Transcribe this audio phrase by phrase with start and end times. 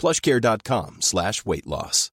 [0.00, 2.08] plushcare.com slash weight loss.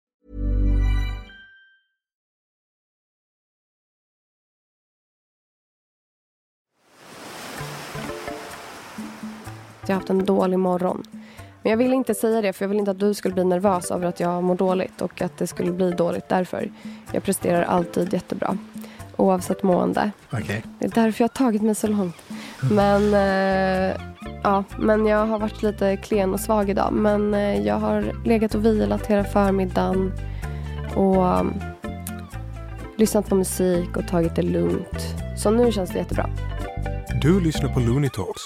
[9.82, 11.04] Jag har haft en dålig morgon.
[11.64, 13.92] Men jag vill inte säga det för jag vill inte att du skulle bli nervös
[13.92, 16.72] över att jag mår dåligt och att det skulle bli dåligt därför.
[17.12, 18.58] Jag presterar alltid jättebra.
[19.16, 20.12] Oavsett mående.
[20.32, 20.62] Okay.
[20.80, 22.16] Det är därför jag har tagit mig så långt.
[22.61, 24.02] Men, eh,
[24.44, 26.94] ja, men jag har varit lite klen och svag idag.
[26.94, 30.13] Men eh, jag har legat och vilat hela förmiddagen.
[30.95, 31.53] Och um,
[32.97, 35.16] lyssnat på musik och tagit det lugnt.
[35.38, 36.29] Så nu känns det jättebra.
[37.22, 38.41] Du lyssnar på Looney Talks.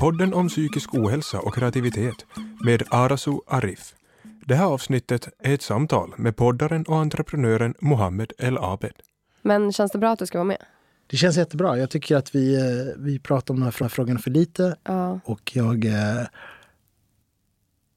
[0.00, 2.26] Podden om psykisk ohälsa och kreativitet
[2.64, 3.94] med Arasu Arif.
[4.44, 8.92] Det här avsnittet är ett samtal med poddaren och entreprenören Mohammed El Abed.
[9.42, 10.62] Men känns det bra att du ska vara med?
[11.06, 11.78] Det känns jättebra.
[11.78, 14.76] Jag tycker att vi, eh, vi pratar om de här frågorna för lite.
[14.84, 15.20] Ja.
[15.24, 15.84] Och jag...
[15.84, 16.26] eh,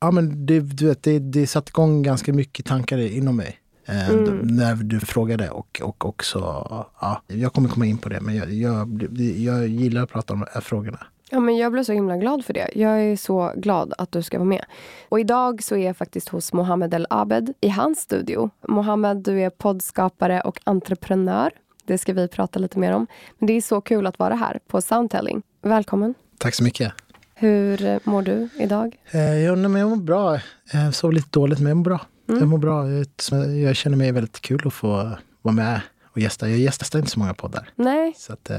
[0.02, 3.60] Ja, men det, du vet, det, det satte igång ganska mycket tankar inom mig.
[3.86, 4.38] eh, Mm.
[4.38, 6.40] När du frågade och, och också...
[7.02, 10.40] Ja, jag kommer komma in på det, men jag, jag, jag gillar att prata om
[10.40, 11.00] de här frågorna.
[11.32, 12.70] Ja, men jag blev så himla glad för det.
[12.76, 14.66] Jag är så glad att du ska vara med.
[15.10, 18.50] Och idag så är jag faktiskt hos Mohammed El Abed i hans studio.
[18.68, 21.52] Mohammed, du är poddskapare och entreprenör.
[21.90, 23.08] Det ska vi prata lite mer om.
[23.38, 25.42] Men det är så kul att vara här på Soundtelling.
[25.62, 26.14] Välkommen.
[26.38, 26.94] Tack så mycket.
[27.36, 28.98] Hur mår du idag?
[29.12, 30.40] Eh, jag, men jag mår bra.
[30.74, 32.00] Jag sov lite dåligt, men jag mår bra.
[32.28, 32.40] Mm.
[32.40, 32.90] Jag mår bra.
[33.48, 35.12] Jag, känner mig väldigt kul att få
[35.42, 36.50] vara med och gästa.
[36.50, 37.70] Jag gästar inte så många poddar.
[37.76, 38.58] Nej, Så att, eh,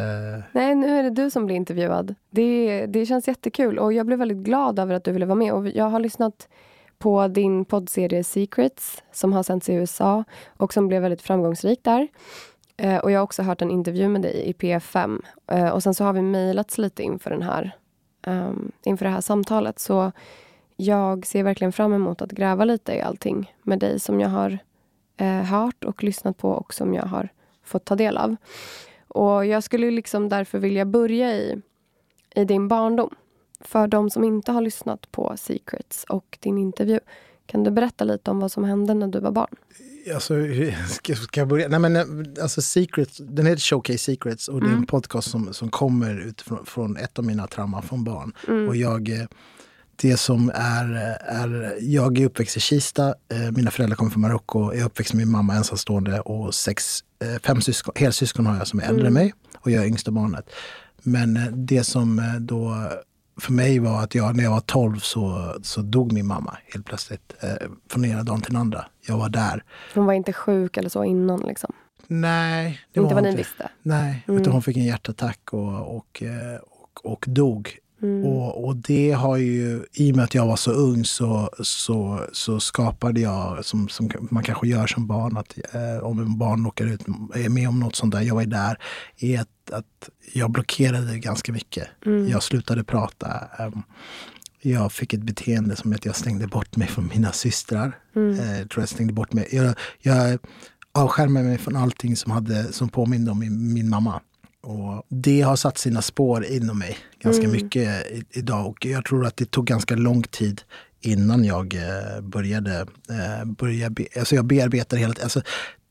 [0.53, 2.15] nej, nu är det du som blir intervjuad.
[2.31, 5.53] Det, det känns jättekul och jag blev väldigt glad över att du ville vara med.
[5.53, 6.49] Och jag har lyssnat
[6.99, 10.25] på din poddserie Secrets som har sänts i USA
[10.57, 12.09] och som blev väldigt framgångsrik där.
[12.83, 15.23] Eh, och jag har också hört en intervju med dig i P5.
[15.47, 17.77] Eh, och sen så har vi mejlats lite inför, den här,
[18.27, 19.79] um, inför det här samtalet.
[19.79, 20.13] Så
[20.77, 24.59] jag ser verkligen fram emot att gräva lite i allting med dig som jag har
[25.17, 27.29] eh, hört och lyssnat på och som jag har
[27.63, 28.37] fått ta del av.
[29.09, 31.63] Och jag skulle liksom därför vilja börja i,
[32.35, 33.15] i din barndom.
[33.61, 37.01] För de som inte har lyssnat på Secrets och din intervju.
[37.51, 39.55] Kan du berätta lite om vad som hände när du var barn?
[40.15, 40.35] Alltså,
[40.89, 41.69] ska, ska jag börja?
[41.69, 45.55] Nej, men, eh, alltså Secrets, den heter Showcase Secrets och det är en podcast som,
[45.55, 48.33] som kommer utifrån från ett av mina trauman från barn.
[48.69, 49.27] Och jag, eh,
[49.97, 53.15] det som är, eh, är, jag är uppväxt i Kista,
[53.57, 57.05] mina föräldrar kommer från Marocko, jag är uppväxt med min mamma ensamstående och sex,
[57.43, 60.51] fem syskon, helsyskon har jag som är äldre än mig och jag är yngsta barnet.
[61.03, 62.91] Men det som då
[63.41, 66.87] för mig var att jag, när jag var 12 så, så dog min mamma helt
[66.87, 67.35] plötsligt.
[67.41, 67.51] Eh,
[67.91, 68.85] från ena dagen till den andra.
[69.07, 69.65] Jag var där.
[69.95, 71.73] Hon var inte sjuk eller så innan liksom.
[72.07, 73.39] Nej, det inte var vad ni inte.
[73.39, 73.69] visste.
[73.83, 74.41] Nej, Mm.
[74.41, 77.77] utan hon fick en hjärtattack och, och, eh, och, och dog.
[78.03, 78.25] Mm.
[78.25, 82.27] Och, och det har ju, i och med att jag var så ung så, så,
[82.33, 86.67] så skapade jag, som, som man kanske gör som barn, att eh, om en barn
[86.67, 87.01] åker ut,
[87.35, 88.79] är med om något sånt där, jag var ju där,
[89.19, 91.89] är att, att jag blockerade ganska mycket.
[92.07, 92.29] Mm.
[92.29, 93.29] Jag slutade prata.
[93.59, 93.83] ehm,
[94.63, 97.99] jag fick ett beteende som att jag stängde bort mig från mina systrar.
[98.17, 98.41] Mm.
[98.41, 99.49] Eh, jag tror jag stängde bort mig.
[99.53, 100.39] Jag, jag
[100.93, 104.21] avskärmade mig från allting som, hade, som påminde om min, min mamma.
[104.63, 107.53] Och det har satt sina spår inom mig ganska Mm.
[107.53, 108.67] mycket idag.
[108.67, 110.63] Och jag tror att det tog ganska lång tid
[111.01, 112.81] innan jag eh, började,
[113.11, 115.25] eh, börja be, alltså jag bearbetar hela tiden.
[115.25, 115.43] Alltså,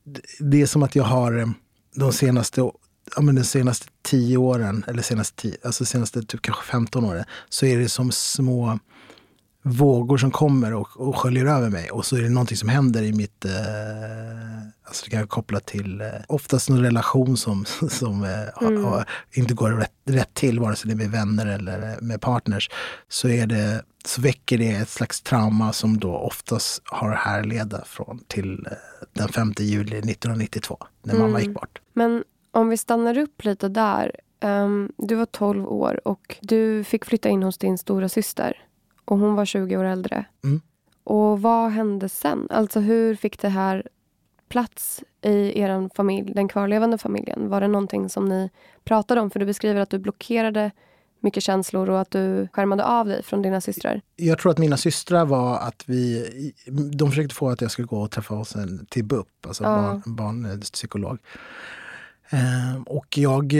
[0.04, 0.20] det-
[0.50, 1.46] det är som att jag har eh,
[1.94, 2.60] de senaste,
[3.16, 7.24] ja, men de senaste tio åren, eller senaste, tio, alltså senaste typ kanske 15 åren,
[7.48, 8.78] så är det som små
[9.62, 11.90] vågor som kommer och, och sköljer över mig.
[11.90, 13.44] Och så är det någonting som händer i mitt...
[13.44, 13.50] Eh,
[14.84, 19.04] alltså det kan jag koppla till eh, oftast någon relation som, som eh, har- har,
[19.32, 22.70] inte går rätt, rätt till, vare sig det är med vänner eller med partners.
[23.08, 28.18] Så, är det, så väcker det ett slags trauma som då oftast har härleda från
[28.28, 28.72] till eh,
[29.12, 31.80] den 5 juli 1992, när mamma gick bort.
[31.94, 34.16] Men om vi stannar upp lite där.
[34.42, 38.56] Ehm, du var 12 år och du fick flytta in hos din stora syster.
[39.10, 40.24] Och hon var 20 år äldre.
[40.44, 40.60] Mm.
[41.04, 42.46] Och vad hände sen?
[42.50, 43.88] Alltså hur fick det här
[44.48, 47.48] plats i er familj, den kvarlevande familjen?
[47.48, 48.50] Var det någonting som ni
[48.84, 49.30] pratade om?
[49.30, 50.70] För du beskriver att du blockerade
[51.20, 54.00] mycket känslor och att du skärmade av dig från dina systrar.
[54.16, 56.52] Jag tror att mina systrar var att vi,
[56.92, 60.00] de försökte få att jag skulle gå och träffa oss en, till BUP, alltså Ja.
[60.06, 61.18] barn, barnpsykolog.
[62.30, 63.54] Eh, och jag,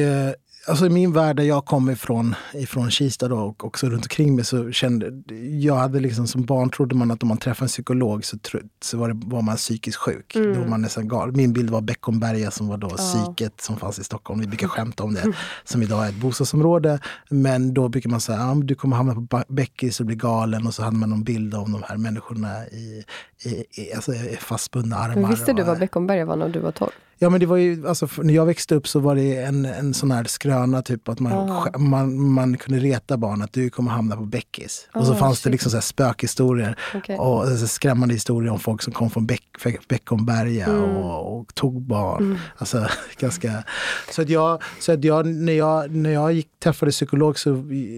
[0.70, 4.36] alltså i min värld där jag kom ifrån, ifrån Kista då, och också runt omkring
[4.36, 5.22] mig så kände
[5.58, 8.36] jag hade liksom som barn trodde man att om man träffade en psykolog så,
[8.82, 10.34] så var, det, var man psykiskt sjuk.
[10.34, 11.36] Då var man nästan galen.
[11.36, 14.40] Min bild var Beckomberga som var då psyket som fanns i Stockholm.
[14.40, 15.32] Vi brukar skämta om det,
[15.64, 16.98] som idag är ett bostadsområde.
[17.30, 20.66] Men då brukar man säga att ah, du kommer hamna på Beckis och bli galen.
[20.66, 23.04] Och så hade man någon bild om de här människorna i,
[23.44, 25.16] i, i alltså, i fastbundna armar.
[25.16, 26.90] Men visste du vad Beckomberga var när du var 12?
[27.22, 29.94] Ja men det var ju, alltså, när jag växte upp så var det en, en
[29.94, 33.90] sån här skröna typ att man, sk- man, man kunde reta barn att du kommer
[33.90, 34.88] hamna på Beckis.
[34.94, 35.52] och så Ah, fanns det shit.
[35.52, 37.16] liksom så här spökhistorier Okej.
[37.18, 39.42] och så skrämmande historier om folk som kom från Beck,
[39.88, 40.80] Beckomberga Mm.
[40.96, 42.38] och, och tog barn.
[42.58, 42.86] Alltså,
[43.18, 43.64] ganska,
[44.12, 47.50] så att jag, så att jag, när jag, när jag gick, träffade psykolog så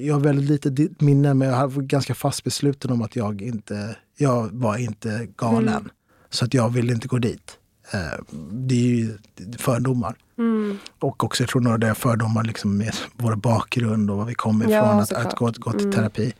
[0.05, 3.97] jag har väldigt lite minne men jag var ganska fast besluten om att jag inte,
[4.17, 5.69] jag var inte galen.
[5.69, 5.89] Mm.
[6.31, 7.59] Så att jag ville inte gå dit.
[7.93, 8.19] Eh,
[8.53, 9.19] det är ju
[9.59, 10.15] fördomar.
[10.39, 10.79] Mm.
[10.99, 14.69] Och också jag tror några där fördomar liksom med vår bakgrund och var vi kommer
[14.71, 15.27] Ja, ifrån, att, såklart.
[15.33, 15.93] att gå, gå till Mm.
[15.93, 16.33] terapi.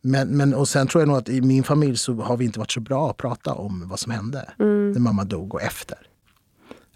[0.00, 2.58] Men, men, och sen tror jag nog att i min familj så har vi inte
[2.58, 4.92] varit så bra att prata om vad som hände Mm.
[4.92, 5.98] när mamma dog och efter.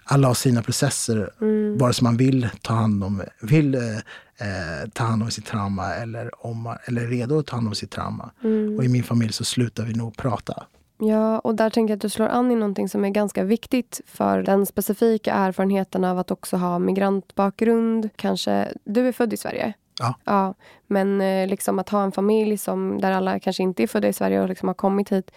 [0.04, 1.78] Alla har sina processer, Mm.
[1.78, 3.96] vare sig man vill ta hand om, vill, eh,
[4.36, 7.74] eh, ta hand om sitt trauma eller, om eller är redo att ta hand om
[7.74, 8.30] sitt trauma.
[8.44, 8.76] Mm.
[8.78, 10.66] Och i min familj så slutar vi nog prata.
[11.00, 14.00] Ja, och där tänker jag att du slår an i någonting som är ganska viktigt
[14.06, 18.10] för den specifika erfarenheten av att också ha migrantbakgrund.
[18.16, 19.72] Kanske, du är född i Sverige.
[20.00, 20.14] Ja.
[20.24, 20.54] ja
[20.86, 24.12] men eh, liksom att ha en familj som, där alla kanske inte är födda i
[24.12, 25.30] Sverige och liksom har kommit hit.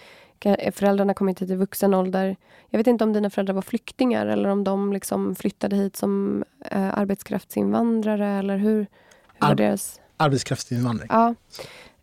[0.72, 2.36] Föräldrarna har kommit hit i vuxen ålder.
[2.70, 6.44] Jag vet inte om dina föräldrar var flyktingar eller om de liksom flyttade hit som
[6.72, 8.88] eh, arbetskraftsinvandrare eller hur,
[9.34, 10.00] hur Ar- deras...
[10.18, 11.08] Arbetskraftsinvandring.
[11.12, 11.36] Ja.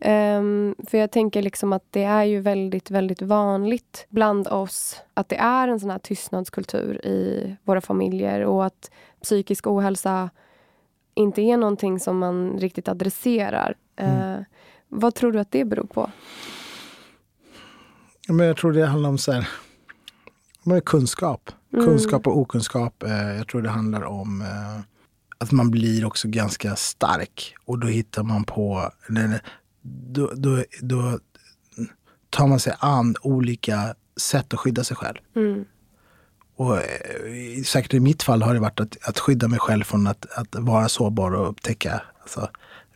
[0.00, 5.28] Ehm, för jag tänker liksom att det är ju väldigt, väldigt vanligt bland oss att
[5.28, 8.90] det är en sån här tystnadskultur i våra familjer och att
[9.22, 10.30] psykisk ohälsa
[11.14, 13.74] inte är någonting som man riktigt adresserar.
[13.96, 14.36] Eh,
[14.88, 16.10] vad tror du att det beror på?
[18.28, 19.48] Men jag tror det handlar om så här,
[20.84, 21.50] kunskap.
[21.72, 23.02] Kunskap och okunskap.
[23.02, 24.80] Eh, jag tror det handlar om eh,
[25.38, 27.54] att man blir också ganska stark.
[27.64, 28.90] Och då hittar man på,
[29.82, 31.18] då, då, då
[32.30, 35.16] tar man sig an olika sätt att skydda sig själv.
[35.36, 35.64] Mm.
[36.56, 40.06] Och eh, säkert i mitt fall har det varit att, att skydda mig själv från
[40.06, 42.50] att, att vara sårbar och upptäcka alltså,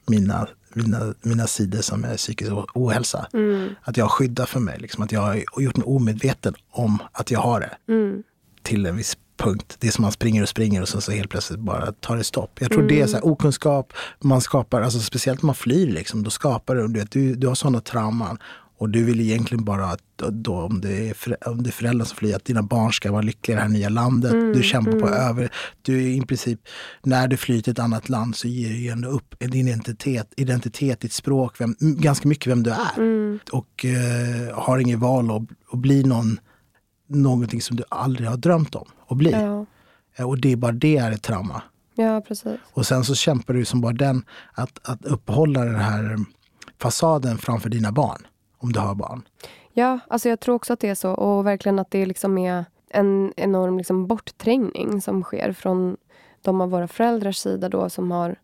[0.06, 3.26] mina, mina, mina sidor som är psykisk ohälsa.
[3.82, 7.40] Att jag skyddar för mig, liksom, att jag har gjort mig omedveten om att jag
[7.40, 7.92] har det.
[7.92, 8.22] Mm.
[8.62, 9.76] Till en viss punkt.
[9.78, 12.24] Det är som man springer och springer och så, så helt plötsligt bara tar det
[12.24, 12.58] stopp.
[12.60, 16.22] Jag tror det är så här, okunskap, man skapar, alltså speciellt när man flyr, liksom,
[16.22, 18.38] då skapar du, du, vet, du, du har sådana trauman.
[18.78, 22.16] Och du vill egentligen bara att då, om, det är om det är föräldrar som
[22.16, 24.32] flyr, att dina barn ska vara lyckliga i det här nya landet.
[24.54, 25.52] du kämpar på över...
[25.82, 26.60] Du är i princip,
[27.02, 30.32] när du flyr till ett annat land så ger du ju ändå upp din identitet,
[30.36, 33.38] identitet ditt språk, vem, ganska mycket vem du är.
[33.52, 36.40] Och eh, har inget val att, att bli någon,
[37.06, 39.30] någonting som du aldrig har drömt om att bli.
[39.30, 39.66] Ja.
[40.16, 41.62] Eh, Och det är bara det är ett trauma.
[41.94, 42.56] ja, precis.
[42.72, 46.16] Och sen så kämpar du som bara den att, att uppehålla den här
[46.78, 48.26] fasaden framför dina barn.
[48.58, 49.22] Om du har barn.
[49.72, 51.10] Ja, alltså jag tror också att det är så.
[51.10, 55.96] Och verkligen att det liksom är en enorm liksom bortträngning som sker från
[56.42, 58.36] de av våra föräldrars sida då som har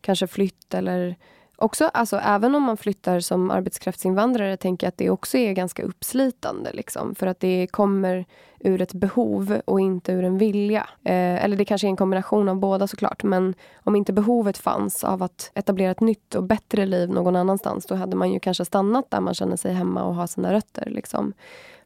[0.00, 1.16] kanske flytt eller
[1.56, 5.82] också, alltså, även om man flyttar som arbetskraftsinvandrare, tänker jag att det också är ganska
[5.82, 6.72] uppslitande.
[6.72, 8.24] Liksom, för att det kommer
[8.60, 10.88] ur ett behov och inte ur en vilja.
[11.04, 13.22] Eh, eller det kanske är en kombination av båda såklart.
[13.22, 17.86] Men om inte behovet fanns av att etablera ett nytt och bättre liv någon annanstans,
[17.86, 20.90] då hade man ju kanske stannat där man känner sig hemma och har sina rötter.
[20.90, 21.32] Liksom.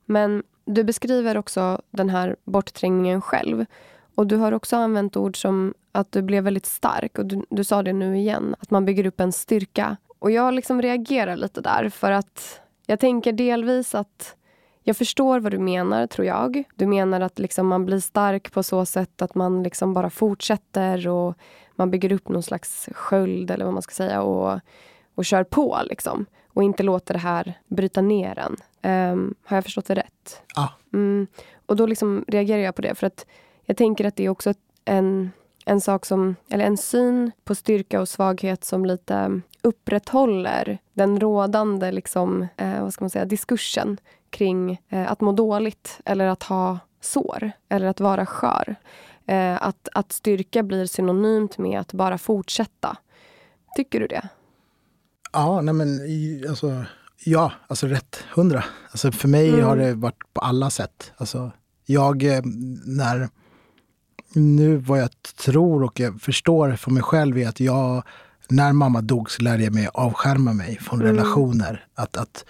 [0.04, 3.66] Men du beskriver också den här bortträngningen själv.
[4.14, 7.18] Och du har också använt ord som att du blev väldigt stark.
[7.18, 9.96] Och du, du sa det nu igen, att man bygger upp en styrka.
[10.18, 14.36] Och jag liksom reagerar lite där för att jag tänker delvis att
[14.82, 16.64] jag förstår vad du menar, tror jag.
[16.74, 21.08] Du menar att liksom man blir stark på så sätt att man liksom bara fortsätter
[21.08, 21.34] och
[21.76, 24.60] man bygger upp någon slags sköld eller vad man ska säga och,
[25.14, 26.26] och kör på liksom.
[26.48, 28.56] Och inte låter det här bryta ner en.
[29.12, 30.42] Um, har jag förstått det rätt?
[30.54, 30.72] Ja.
[30.92, 31.26] Mm.
[31.66, 33.26] Och då liksom reagerar jag på det för att
[33.64, 34.54] jag tänker att det är också
[34.84, 35.30] en,
[35.70, 41.92] en sak som, eller en syn på styrka och svaghet som lite upprätthåller den rådande
[41.92, 44.00] liksom, eh, vad ska man säga, diskursen
[44.30, 48.76] kring eh, att må dåligt eller att ha sår eller att vara skör.
[49.26, 52.96] Eh, att, att styrka blir synonymt med att bara fortsätta.
[53.76, 54.28] Tycker du det?
[55.32, 56.00] Ja, nej men
[56.48, 56.84] alltså,
[57.24, 58.64] ja, alltså rätt hundra.
[58.90, 59.64] Alltså för mig mm.
[59.64, 61.12] har det varit på alla sätt.
[61.16, 61.50] Alltså,
[61.86, 62.40] jag, eh,
[62.84, 63.28] när
[64.34, 68.02] nu vad jag tror och jag förstår för mig själv är att jag,
[68.48, 71.12] när mamma dog så lärde jag mig avskärma mig från mm.
[71.12, 71.86] relationer.
[71.94, 72.44] Att, att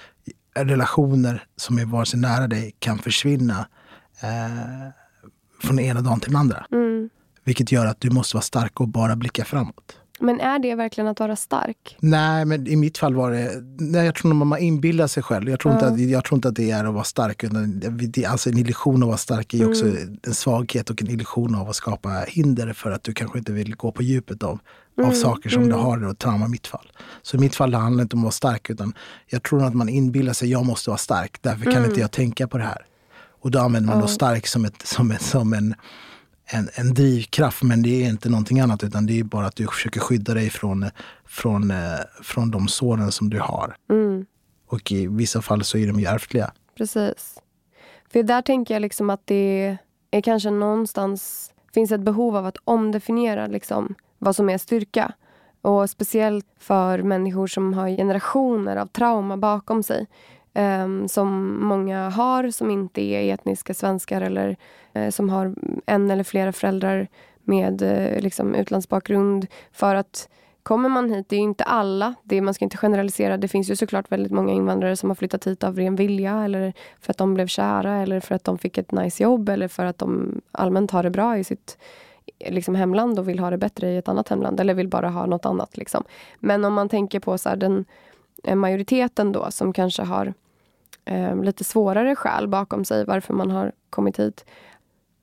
[0.55, 3.67] relationer som är vare sig nära dig kan försvinna
[4.23, 4.89] eh,
[5.63, 6.67] från ena dagen till den andra.
[6.73, 7.11] Mm.
[7.45, 10.00] Vilket gör att du måste vara stark och bara blicka framåt.
[10.21, 11.97] Men är det verkligen att vara stark?
[12.01, 13.51] Nej, men i mitt fall var det...
[13.79, 15.51] Nej, jag tror att man inbillar sig själv.
[15.51, 15.85] Jag tror, mm.
[15.85, 17.45] inte att, jag tror inte att det är att vara stark.
[18.09, 20.19] Det, alltså en illusion av att vara stark är också mm.
[20.23, 23.77] en svaghet och en illusion av att skapa hinder för att du kanske inte vill
[23.77, 24.59] gå på djupet av,
[24.99, 25.11] mm.
[25.11, 25.81] av saker som du mm.
[25.81, 26.93] har och trauma i mitt fall.
[27.23, 28.95] Så i mitt fall handlar det inte om att vara stark utan
[29.27, 31.39] jag tror att man inbillar sig att jag måste vara stark.
[31.43, 32.01] Därför kan inte mm.
[32.01, 32.87] jag tänka på det här.
[33.43, 35.75] Och då använder man då stark som, ett, som, ett, som en
[36.51, 39.67] en, en drivkraft men det är inte någonting annat utan det är bara att du
[39.67, 40.91] försöker skydda dig från,
[41.25, 41.77] från, eh,
[42.23, 43.77] från de såren som du har.
[43.91, 44.27] Mm.
[44.67, 46.53] Och i vissa fall så är de ju ärftliga.
[46.77, 47.39] Precis.
[48.13, 49.77] För där tänker jag liksom att det
[50.11, 55.13] är kanske någonstans finns ett behov av att omdefiniera liksom vad som är styrka.
[55.63, 60.07] Och speciellt för människor som har generationer av trauma bakom sig.
[60.55, 64.57] Um, som många har, som inte är etniska svenskar eller
[64.97, 65.55] uh, som har
[65.87, 67.09] en eller flera föräldrar
[67.45, 69.47] med uh, liksom utlandsbakgrund.
[69.73, 70.29] För att
[70.63, 73.37] kommer man hit, det är inte alla, det, man ska inte generalisera.
[73.37, 76.73] Det finns ju såklart väldigt många invandrare som har flyttat hit av ren vilja eller
[77.01, 79.85] för att de blev kära eller för att de fick ett nice jobb eller för
[79.85, 81.79] att de allmänt har det bra i sitt
[82.49, 85.27] liksom, hemland och vill ha det bättre i ett annat hemland eller vill bara ha
[85.27, 85.77] något annat.
[85.77, 86.05] Liksom.
[86.39, 87.85] Men om man tänker på så här, den
[88.55, 90.35] majoriteten då som kanske har
[91.05, 94.45] eh, lite svårare skäl bakom sig varför man har kommit hit.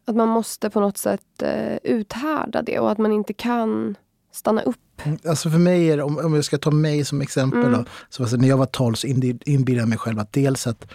[0.06, 3.96] Att man måste på något sätt eh, uthärda det och att man inte kan
[4.32, 4.78] stanna upp.
[5.04, 7.64] Mm, alltså för mig, är om, om jag ska ta mig som exempel.
[7.64, 7.74] Mm.
[7.74, 10.88] Då, så alltså när jag var 12 så inbillade jag mig själv att dels att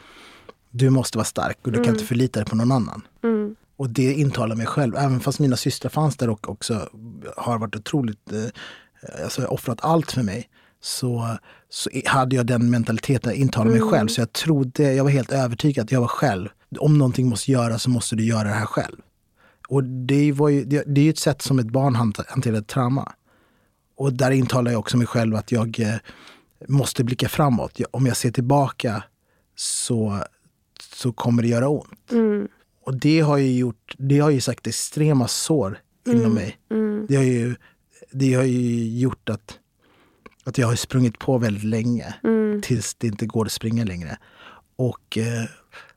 [0.71, 1.85] du måste vara stark och du mm.
[1.85, 3.03] kan inte förlita dig på någon annan.
[3.23, 3.57] Mm.
[3.77, 6.89] Och det intalar mig själv, även fast mina systrar fanns där och också
[7.37, 10.49] har varit otroligt, eh, alltså offrat allt för mig
[10.85, 11.37] så,
[11.69, 13.91] så hade jag den mentaliteten, intala mig mm.
[13.91, 14.09] själv.
[14.09, 16.49] Så jag trodde, jag var helt övertygad att jag var själv.
[16.79, 18.97] Om någonting måste göras så måste du göra det här själv.
[19.69, 21.95] Och det, var ju, det, det är ju ett sätt som ett barn
[22.29, 23.13] hanterar ett trauma.
[23.97, 25.95] Och där intalar jag också mig själv att jag eh,
[26.69, 27.81] måste blicka framåt.
[27.91, 29.05] Om jag ser tillbaka
[29.57, 30.19] så,
[30.95, 32.13] så kommer det göra ont.
[32.13, 32.49] Mm.
[32.85, 36.35] Och det har ju gjort, det har ju sagt extrema sår inom mm.
[36.35, 36.59] mig.
[36.71, 37.07] Mm.
[37.09, 37.55] Det, har ju,
[38.13, 39.59] det har ju gjort att
[40.45, 42.63] att jag har sprungit på väldigt länge mm.
[42.63, 44.19] tills det inte går att springa längre.
[44.77, 45.45] Och, eh,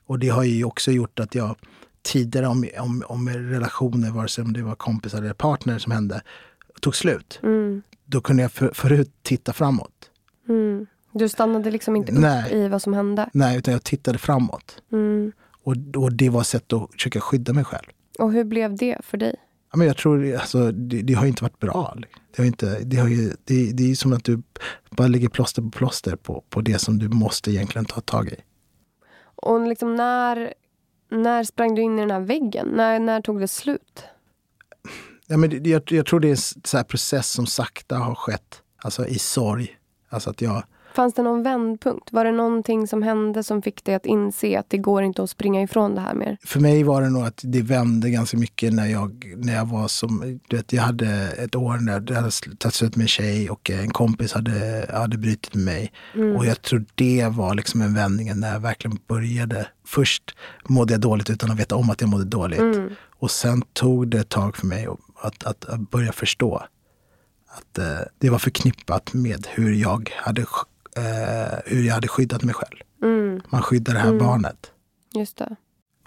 [0.06, 1.56] och det har ju också gjort att jag
[2.02, 6.22] tidigare om, om, om relationer, vare sig om det var kompisar eller partner som hände,
[6.82, 7.40] tog slut.
[7.44, 7.82] Mm.
[8.06, 10.10] Då kunde jag för, förut titta framåt.
[10.50, 10.86] Mm.
[11.12, 12.54] Du stannade liksom inte upp Nej.
[12.54, 13.30] i vad som hände?
[13.34, 14.82] Nej, utan jag tittade framåt.
[14.92, 15.32] Mm.
[15.64, 17.86] Och, och det var ett sätt att försöka skydda mig själv.
[18.20, 19.36] Och hur blev det för dig?
[19.72, 21.98] Ja, men jag tror alltså, det, det har inte varit bra.
[22.36, 24.42] Det, har inte, det, har ju, det, det är som att du
[24.90, 28.36] bara lägger plåster på plåster på, på det som du måste egentligen ta tag i.
[29.36, 30.54] Och liksom när,
[31.12, 32.68] när sprang du in i den här väggen?
[32.68, 34.04] När, när tog det slut?
[35.28, 38.62] Ja, men jag, jag tror det är en process som sakta har skett.
[38.78, 39.78] Alltså i sorg.
[40.10, 40.64] Alltså att jag
[40.96, 42.12] Fanns det någon vändpunkt?
[42.12, 45.30] Var det någonting som hände som fick dig att inse att det går inte att
[45.30, 46.38] springa ifrån det här mer?
[46.44, 49.88] För mig var det nog att det vände ganska mycket när jag, när jag var
[49.88, 50.40] som...
[50.48, 53.70] Du vet, jag hade ett år när jag hade tagit slut med en tjej och
[53.70, 55.92] en kompis hade, hade brutit med mig.
[56.16, 56.36] Mm.
[56.36, 59.68] Och jag tror det var liksom en vändning när jag verkligen började.
[59.86, 60.36] Först
[60.68, 62.60] mådde jag dåligt utan att veta om att jag mådde dåligt.
[62.60, 62.90] Mm.
[63.20, 64.88] Och sen tog det ett tag för mig
[65.22, 66.64] att, att, att börja förstå
[67.58, 70.46] att eh, det var förknippat med hur jag hade,
[70.98, 72.78] eh, hur jag hade skyddat mig själv.
[73.04, 73.42] Mm.
[73.50, 74.20] Man skyddar det här mm.
[74.20, 74.72] barnet.
[75.14, 75.56] Just det.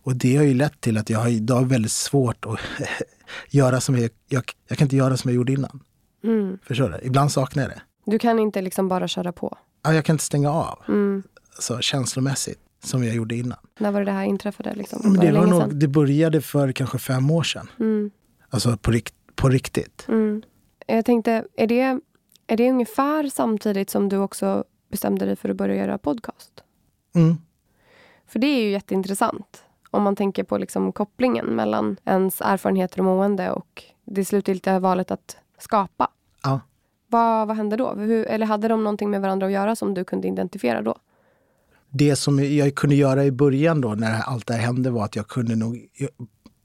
[0.03, 2.59] Och det har ju lett till att jag har idag väldigt svårt att
[3.51, 5.83] göra som jag, jag, jag kan inte göra som jag gjorde innan.
[6.25, 6.59] Mm.
[6.63, 7.07] Förstår du?
[7.07, 7.83] Ibland saknar jag det.
[8.05, 9.59] Du kan inte liksom bara köra på?
[9.83, 10.79] Ja, jag kan inte stänga av.
[10.89, 11.23] Mm.
[11.55, 13.59] Alltså, känslomässigt, som jag gjorde innan.
[13.79, 14.75] När var det det här inträffade?
[14.75, 15.01] Liksom?
[15.05, 17.71] Men det, var nog, det började för kanske fem år sedan.
[17.81, 18.11] Mm.
[18.51, 20.05] Alltså på, rikt, på riktigt.
[20.09, 20.43] Mm.
[20.87, 22.01] Jag tänkte, är det,
[22.47, 26.63] är det ungefär samtidigt som du också bestämde dig för att börja göra podcast?
[27.15, 27.37] Mm.
[28.27, 29.65] För det är ju jätteintressant.
[29.91, 35.11] Om man tänker på liksom kopplingen mellan ens erfarenheter och mående och det slutgiltiga valet
[35.11, 36.11] att skapa.
[36.43, 36.61] Ja.
[37.07, 37.95] Vad, vad hände då?
[37.95, 40.95] Hur, eller hade de någonting med varandra att göra som du kunde identifiera då?
[41.91, 45.17] Det som jag kunde göra i början då när allt det här hände var att
[45.17, 45.89] jag kunde nog...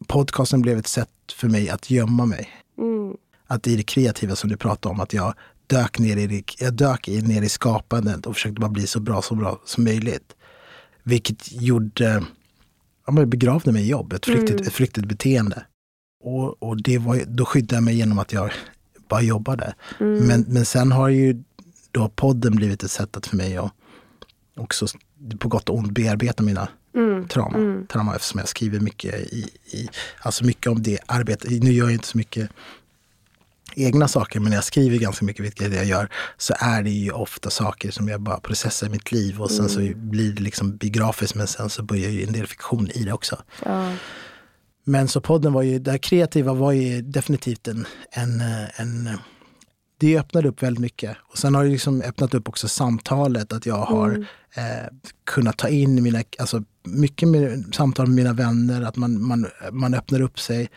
[0.08, 2.50] Podcasten blev ett sätt för mig att gömma mig.
[2.77, 3.18] Mm
[3.53, 5.34] att i det kreativa som du pratade om, att jag
[5.67, 9.36] dök ner i, jag dök ner i skapandet och försökte bara bli så bra, så
[9.36, 10.36] bra som möjligt.
[11.03, 12.24] Vilket gjorde,
[13.05, 14.67] ja, men begravde mig i jobb, ett flyktigt, mm.
[14.67, 15.65] ett flyktigt beteende.
[16.24, 18.51] Och, och det var, då skyddade jag mig genom att jag
[19.10, 19.75] bara jobbade.
[20.00, 20.27] Mm.
[20.27, 21.43] Men, men sen har ju
[21.91, 23.72] då podden blivit ett sätt att för mig att
[24.58, 24.88] också
[25.39, 27.27] på gott och ont bearbeta mina mm.
[27.27, 27.58] trauma.
[27.58, 27.88] Mm.
[27.88, 29.89] trauma eftersom jag skriver mycket i, i,
[30.22, 31.63] alltså mycket om det arbetet.
[31.63, 32.50] Nu gör jag inte så mycket
[33.75, 37.12] egna saker, men när jag skriver ganska mycket, vilket jag gör, så är det ju
[37.12, 39.70] ofta saker som jag bara processar i mitt liv och sen mm.
[39.70, 43.13] så blir det liksom biografiskt, men sen så börjar ju en del fiktion i det
[43.13, 43.38] också.
[43.65, 43.94] Ja.
[44.84, 48.42] Men så podden var ju, det kreativa var ju definitivt en, en,
[48.75, 49.10] en
[49.98, 51.18] det öppnade upp väldigt mycket.
[51.22, 54.25] Och sen har det liksom öppnat upp också samtalet, att jag har mm.
[54.56, 54.88] eh,
[55.24, 59.94] kunnat ta in mina, alltså mycket med samtal med mina vänner, att man, man, man
[59.94, 60.70] öppnar upp sig.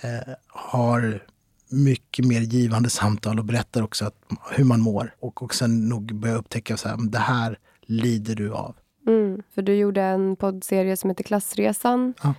[0.00, 1.22] Eh, har
[1.68, 4.14] mycket mer givande samtal och berättar också att,
[4.50, 5.14] hur man mår.
[5.20, 8.76] Och, och sen nog börja upptäcka att det här lider du av.
[9.06, 12.14] Mm, för du gjorde en poddserie som heter Klassresan.
[12.22, 12.34] Ja.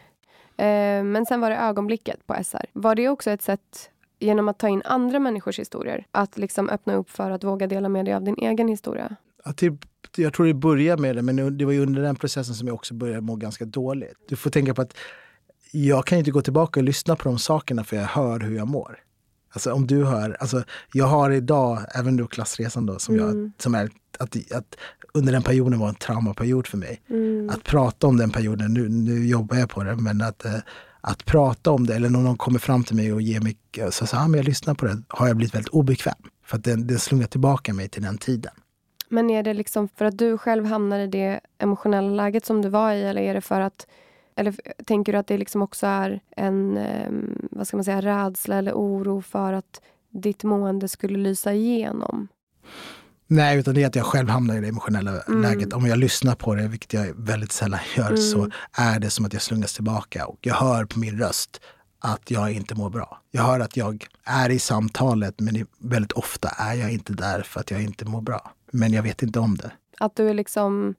[0.66, 2.66] Eh, men sen var det ögonblicket på SR.
[2.74, 6.96] Var det också ett sätt genom att ta in andra människors historier att liksom öppna
[6.96, 9.16] upp för att våga dela med dig av din egen historia?
[9.46, 9.78] Ja, till,
[10.16, 12.74] jag tror det började med det, men det var ju under den processen som jag
[12.74, 14.18] också började må ganska dåligt.
[14.28, 14.98] Du får tänka på att
[15.72, 18.68] jag kan inte gå tillbaka och lyssna på de sakerna för jag hör hur jag
[18.68, 19.00] mår.
[19.56, 20.64] Alltså om du hör, alltså
[20.94, 23.28] jag har idag, även då klassresan då, som, mm.
[23.28, 23.90] jag, som är
[24.20, 24.76] att, att
[25.14, 27.02] under den perioden var en traumaperiod för mig.
[27.10, 27.50] Mm.
[27.50, 30.56] Att prata om den perioden, nu, nu jobbar jag på det, men att, eh,
[31.02, 33.58] att prata om det eller när någon kommer fram till mig och ger mig,
[33.92, 36.16] så, så ah, men jag lyssnar på det, har jag blivit väldigt obekväm.
[36.46, 38.52] För att den, den slungar tillbaka mig till den tiden.
[39.10, 42.70] Men är det liksom för att du själv hamnar i det emotionella läget som du
[42.70, 43.88] var i eller är det för att
[44.36, 48.56] eller tänker du att det liksom också är en ehm, vad ska man säga, rädsla
[48.56, 52.28] eller oro för att ditt mående skulle lysa igenom?
[53.28, 55.42] Nej, utan det är att jag själv hamnar i det emotionella mm.
[55.42, 55.74] läget.
[55.74, 58.18] Om jag lyssnar på det, vilket jag väldigt sällan gör, mm.
[58.18, 60.26] så är det som att jag slungas tillbaka.
[60.26, 61.62] Och jag hör på min röst
[62.00, 63.22] att jag inte mår bra.
[63.32, 67.60] Jag hör att jag är i samtalet, men väldigt ofta är jag inte där för
[67.60, 68.52] att jag inte mår bra.
[68.72, 69.72] Men jag vet inte om det.
[70.00, 70.96] Att du är liksom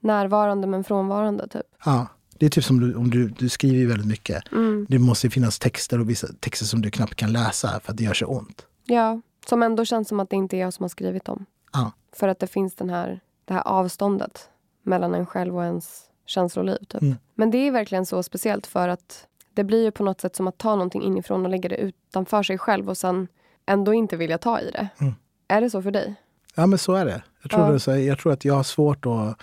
[0.00, 1.66] närvarande men frånvarande, typ?
[1.84, 2.06] Ja.
[2.40, 4.52] Det är typ som du, om du, du skriver väldigt mycket.
[4.52, 4.86] Mm.
[4.88, 8.04] Det måste finnas texter och vissa texter som du knappt kan läsa för att det
[8.04, 8.66] gör så ont.
[8.84, 11.46] Ja, som ändå känns som att det inte är jag som har skrivit dem.
[11.72, 11.92] Ja.
[12.12, 14.48] För att det finns den här, det här avståndet
[14.82, 16.78] mellan en själv och ens känsloliv.
[16.88, 17.02] Typ.
[17.02, 17.16] Mm.
[17.34, 20.48] Men det är verkligen så speciellt för att det blir ju på något sätt som
[20.48, 23.28] att ta någonting inifrån och lägga det utanför sig själv och sen
[23.66, 24.88] ändå inte vilja ta i det.
[25.00, 25.14] Mm.
[25.48, 26.14] Är det så för dig?
[26.54, 27.22] Ja, men så är det.
[27.42, 27.72] Jag tror, ja.
[27.72, 29.40] det så, jag tror att jag har svårt att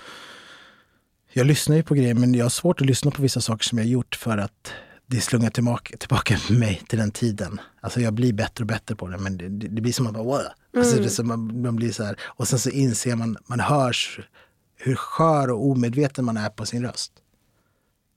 [1.37, 3.77] jag lyssnar ju på grejer men jag har svårt att lyssna på vissa saker som
[3.77, 4.71] jag gjort för att
[5.05, 7.61] det slungar tillbaka, tillbaka mig till den tiden.
[7.81, 10.41] Alltså jag blir bättre och bättre på det men det, det, blir som att bara,
[10.77, 11.03] alltså mm.
[11.03, 12.19] det som man, man, blir så här.
[12.23, 14.19] Och sen så inser man, man hörs
[14.75, 17.11] hur skör och omedveten man är på sin röst.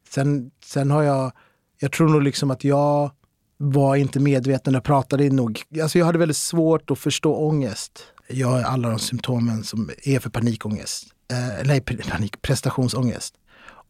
[0.09, 1.33] Sen, sen har jag,
[1.80, 3.11] jag tror nog liksom att jag
[3.56, 8.02] var inte medveten, jag pratade nog, alltså jag hade väldigt svårt att förstå ångest.
[8.28, 13.35] Jag har alla de symptomen som är för panikångest eh, nej, panik, prestationsångest.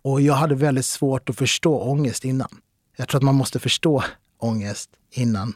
[0.03, 2.49] Och jag hade väldigt svårt att förstå ångest innan.
[2.97, 4.05] Jag tror att man måste förstå
[4.39, 5.55] ångest innan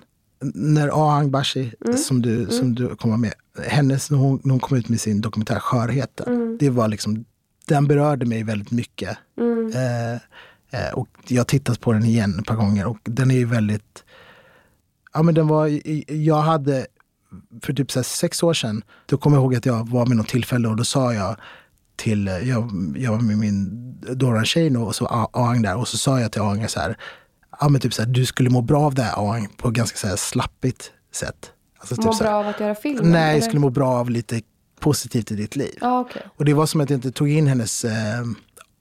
[0.54, 3.32] när Ahang Bashi, som, du, som du kommer med,
[3.66, 7.24] hennes, när hon, när hon kom ut med sin dokumentär Skörheten, det var liksom,
[7.66, 9.18] den berörde mig väldigt mycket.
[9.74, 10.12] Eh,
[10.80, 13.44] eh, och jag har tittat på den igen ett par gånger och den är ju
[13.44, 14.04] väldigt,
[15.12, 15.80] ja men den var,
[16.12, 16.86] jag hade
[17.62, 20.28] för typ så sex år sedan, då kommer jag ihåg att jag var med något
[20.28, 21.36] tillfälle och då sa jag
[21.96, 26.20] till, jag, jag var med min dåvarande tjej och så Aang där och så sa
[26.20, 26.96] jag till Aang så här,
[27.60, 29.98] ja men typ så här, du skulle må bra av det här Aang på ganska
[29.98, 31.50] så här slappigt sätt.
[31.78, 33.10] Alltså, typ må bra av att göra film?
[33.10, 34.40] Nej, jag skulle må bra av lite
[34.80, 35.78] positivt i ditt liv.
[35.80, 36.22] Ah, okay.
[36.36, 38.24] Och det var som att jag inte tog in hennes eh,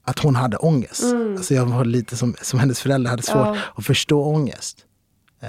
[0.03, 1.03] att hon hade ångest.
[1.03, 1.35] Mm.
[1.35, 3.57] Alltså jag var lite som, som hennes föräldrar, hade svårt ja.
[3.75, 4.85] att förstå ångest.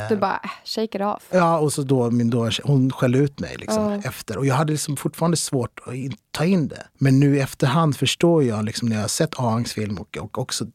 [0.09, 1.23] Du bara, äh, shake it off.
[1.31, 4.07] Ja, och så då min då, hon skällde ut mig liksom oh.
[4.07, 4.39] efter.
[4.39, 5.95] Och jag hade liksom fortfarande svårt att
[6.31, 6.87] ta in det.
[6.99, 10.39] Men nu i efterhand förstår jag, liksom, när jag har sett Ahangs film och, och
[10.39, 10.67] också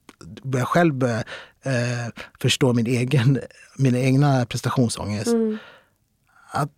[0.44, 1.24] börjar själv börja
[1.64, 2.08] eh,
[2.42, 3.40] förstå min egen,
[3.78, 5.28] min egna prestationsångest.
[5.28, 5.58] Mm.
[6.52, 6.72] Att,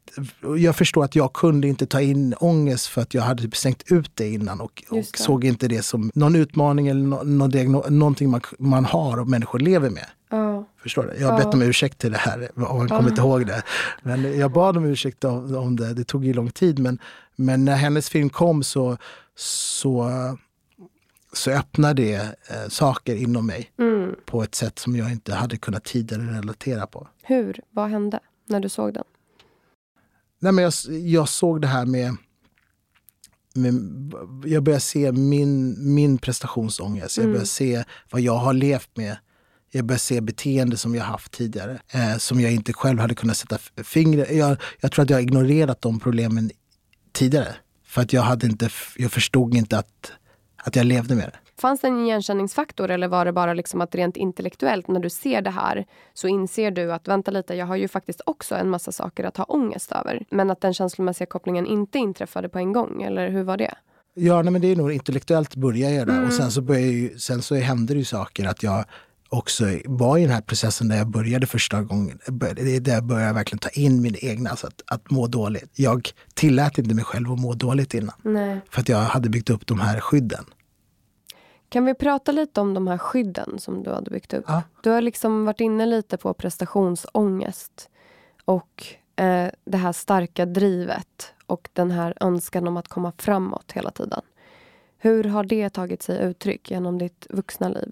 [0.58, 3.84] jag förstår att jag kunde inte ta in ångest för att jag hade typ stängt
[3.92, 8.30] ut det innan och, och såg inte det som någon utmaning eller no, no, någonting
[8.30, 10.08] man, man har och människor lever med.
[10.32, 10.64] Oh.
[10.82, 11.22] Förstår du?
[11.22, 13.64] Jag har bett om ursäkt till det här, om man kommer inte ihåg det.
[14.02, 16.80] Men jag bad om ursäkt om, om det, det tog ju lång tid.
[16.80, 17.00] Men,
[17.36, 18.98] men när hennes film kom så,
[19.36, 20.12] så,
[21.34, 22.16] så öppnade det
[22.50, 24.16] eh, saker inom mig mm.
[24.26, 27.08] på ett sätt som jag inte hade kunnat tidigare relatera på.
[27.24, 27.60] Hur?
[27.70, 29.04] Vad hände när du såg den?
[30.40, 32.16] Nej, men jag, jag såg det här med,
[33.56, 33.74] med
[34.46, 37.18] jag började se min, min prestationsångest.
[37.18, 37.46] Jag mm.
[37.46, 39.18] se vad jag har levt med
[39.72, 43.38] jag börjar se beteende som jag haft tidigare, eh, som jag inte själv hade kunnat
[43.38, 46.52] sätta fingret jag, jag tror att jag har ignorerat de problemen
[47.12, 47.56] tidigare.
[47.86, 50.12] För att jag, hade inte, jag förstod inte att,
[50.64, 51.40] att jag levde med det.
[51.62, 55.42] Fanns det en igenkänningsfaktor eller var det bara liksom att rent intellektuellt när du ser
[55.42, 58.92] det här så inser du att vänta lite, jag har ju faktiskt också en massa
[58.92, 60.26] saker att ha ångest över.
[60.30, 63.74] Men att den känslomässiga kopplingen inte inträffade på en gång, eller hur var det?
[64.14, 66.28] Ja, nej, men det är nog intellektuellt börjar jag där mm.
[66.28, 68.86] och sen så, börjar ju, sen så händer det ju saker att jag
[69.32, 72.20] också var i den här processen där jag började första gången.
[72.26, 75.72] Där jag började verkligen ta in min egna, alltså att, att må dåligt.
[75.76, 78.16] Jag tillät inte mig själv att må dåligt innan.
[78.22, 78.62] Nej.
[78.70, 80.46] För att jag hade byggt upp de här skydden.
[81.70, 84.46] Kan vi prata lite om de här skydden som du hade byggt upp?
[84.48, 84.64] Ja.
[84.84, 87.90] Du har liksom varit inne lite på prestationsångest
[88.46, 93.92] och eh, det här starka drivet och den här önskan om att komma framåt hela
[93.92, 94.22] tiden.
[94.98, 97.92] Hur har det tagit sig uttryck genom ditt vuxna liv?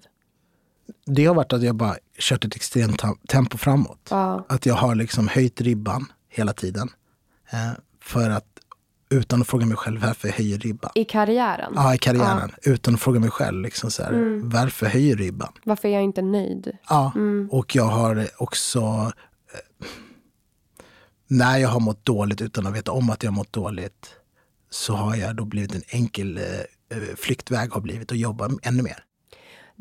[1.06, 4.08] Det har varit att jag bara kört ett extremt tempo framåt.
[4.10, 4.46] Ja.
[4.48, 6.88] Att jag har liksom höjt ribban hela tiden.
[7.50, 8.46] Eh, för att
[9.10, 10.90] utan att fråga mig själv varför jag höjer ribban.
[10.94, 11.72] I karriären?
[11.76, 12.52] Ja, i karriären.
[12.62, 12.72] Ja.
[12.72, 14.48] Utan att fråga mig själv liksom så här, mm.
[14.48, 15.52] varför höjer ribban?
[15.64, 16.76] Varför är jag inte nöjd?
[16.88, 17.48] Ja, mm.
[17.52, 19.12] och jag har också
[19.54, 19.86] eh,
[21.26, 24.14] när jag har mått dåligt utan att veta om att jag har mått dåligt
[24.70, 28.82] så har jag då blivit en enkel eh, eh flyktväg har blivit att jobba ännu
[28.82, 29.04] mer.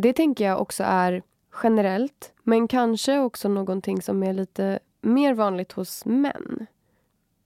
[0.01, 1.23] Det tänker jag också är
[1.63, 6.67] generellt, men kanske också någonting som är lite mer vanligt hos män.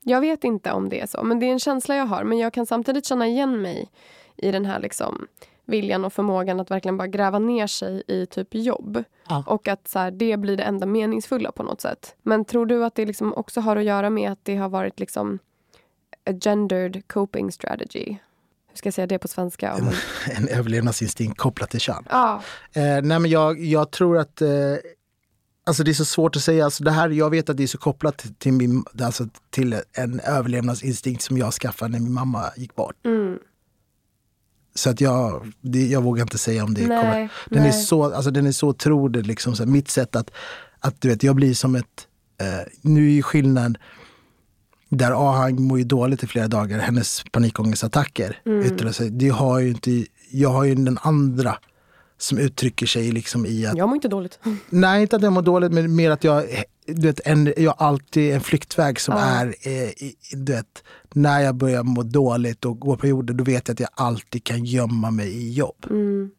[0.01, 2.23] Jag vet inte om det är så, men det är en känsla jag har.
[2.23, 3.89] Men jag kan samtidigt känna igen mig
[4.35, 5.27] i den här liksom
[5.65, 9.03] viljan och förmågan att verkligen bara gräva ner sig i typ jobb.
[9.29, 9.43] Ja.
[9.47, 12.15] Och att så här, det blir det enda meningsfulla på något sätt.
[12.21, 14.99] Men tror du att det liksom också har att göra med att det har varit
[14.99, 15.39] liksom
[16.25, 18.17] a gendered coping strategy?
[18.73, 19.71] Hur ska jag säga det på svenska?
[19.71, 19.89] En,
[20.37, 22.03] en överlevnadsinstinkt kopplat till kön.
[22.09, 22.41] Ja.
[22.73, 24.49] Eh, nej men jag, jag tror att eh,
[25.65, 26.65] Alltså det är så svårt att säga.
[26.65, 30.19] Alltså det här, jag vet att det är så kopplat till, min, alltså till en
[30.19, 32.95] överlevnadsinstinkt som jag skaffade när min mamma gick bort.
[33.05, 33.39] Mm.
[34.75, 37.29] Så att jag, det, jag vågar inte säga om det nej, kommer.
[37.49, 37.67] Den nej.
[37.67, 40.31] är så, alltså den är så otrolig, liksom, så mitt sätt att,
[40.79, 42.07] att du vet, jag blir som ett,
[42.41, 43.77] eh, nu är ju skillnaden,
[44.97, 48.65] där Ahang mår ju dåligt i flera dagar, hennes panikångestattacker mm.
[48.65, 49.09] yttrar sig.
[49.09, 51.57] Det har ju inte, jag har ju den andra
[52.17, 53.77] som uttrycker sig liksom i att...
[53.77, 54.39] Jag mår inte dåligt.
[54.69, 56.45] Nej, inte att jag mår dåligt, men mer att jag,
[56.85, 59.21] du vet, en, jag har alltid en flyktväg som ja.
[59.21, 59.89] är, eh,
[60.31, 63.89] du vet, när jag börjar må dåligt och går perioder, då vet jag att jag
[63.93, 65.85] alltid kan gömma mig i jobb.
[65.89, 66.31] Mm.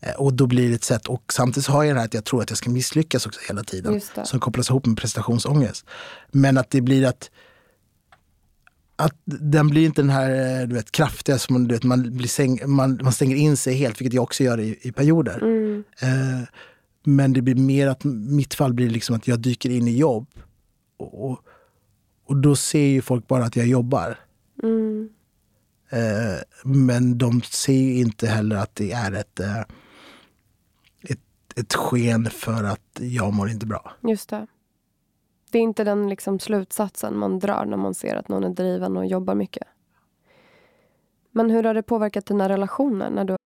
[0.00, 2.24] Eh, och då blir det ett sätt, och samtidigt har jag det här att jag
[2.24, 4.00] tror att jag ska misslyckas också hela tiden.
[4.24, 5.86] Som kopplas ihop med prestationsångest.
[6.30, 7.30] Men att det blir att
[8.96, 12.60] att den blir inte den här du vet, kraftiga som du vet, man, blir säng,
[12.66, 15.38] man, man stänger in sig helt, vilket jag också gör i, i perioder.
[15.42, 15.84] Mm.
[16.00, 16.48] Eh,
[17.04, 20.26] men det blir mer att mitt fall blir liksom att jag dyker in i jobb.
[20.96, 21.38] Och, och,
[22.26, 24.18] och då ser ju folk bara att jag jobbar.
[24.62, 25.08] Mm.
[25.90, 29.60] Eh, men de ser inte heller att det är ett, eh,
[31.02, 31.20] ett,
[31.56, 33.92] ett sken för att jag mår inte bra.
[34.02, 34.46] Just det.
[35.50, 38.96] Det är inte den liksom slutsatsen man drar när man ser att någon är driven
[38.96, 39.68] och jobbar mycket.
[41.32, 43.36] Men hur har det påverkat dina relationer när du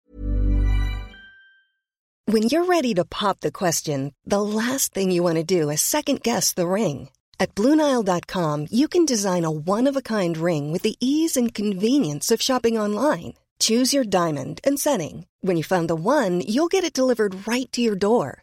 [2.26, 5.80] When you're ready to pop the question, the last thing you want to do is
[5.80, 7.10] second guess the ring.
[7.38, 12.78] At Bluenile.com you can design a one-of-a-kind ring with the ease and convenience of shopping
[12.78, 13.34] online.
[13.58, 15.26] Choose your diamond and setting.
[15.42, 18.42] When you find the one, you'll get it delivered right to your door.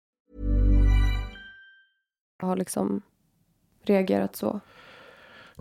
[2.41, 3.01] har liksom
[3.83, 4.59] reagerat så?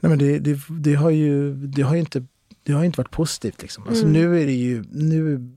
[0.01, 2.27] Nej, men det, det, det, har ju, det, har inte,
[2.63, 3.63] det har inte varit positivt.
[3.63, 3.89] Liksom.
[3.89, 4.13] Alltså, Mm.
[4.13, 5.51] Nu är det ju, nu,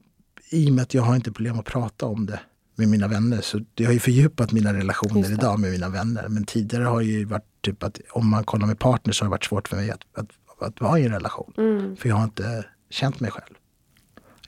[0.50, 2.40] i och med att jag har inte problem att prata om det
[2.76, 6.28] med mina vänner, så det har ju fördjupat mina relationer idag med mina vänner.
[6.30, 9.32] Men tidigare har ju varit typ att om man kollar med partner så har det
[9.32, 11.54] varit svårt för mig att, att, att vara i en relation.
[11.58, 11.96] Mm.
[11.96, 13.54] För jag har inte känt mig själv.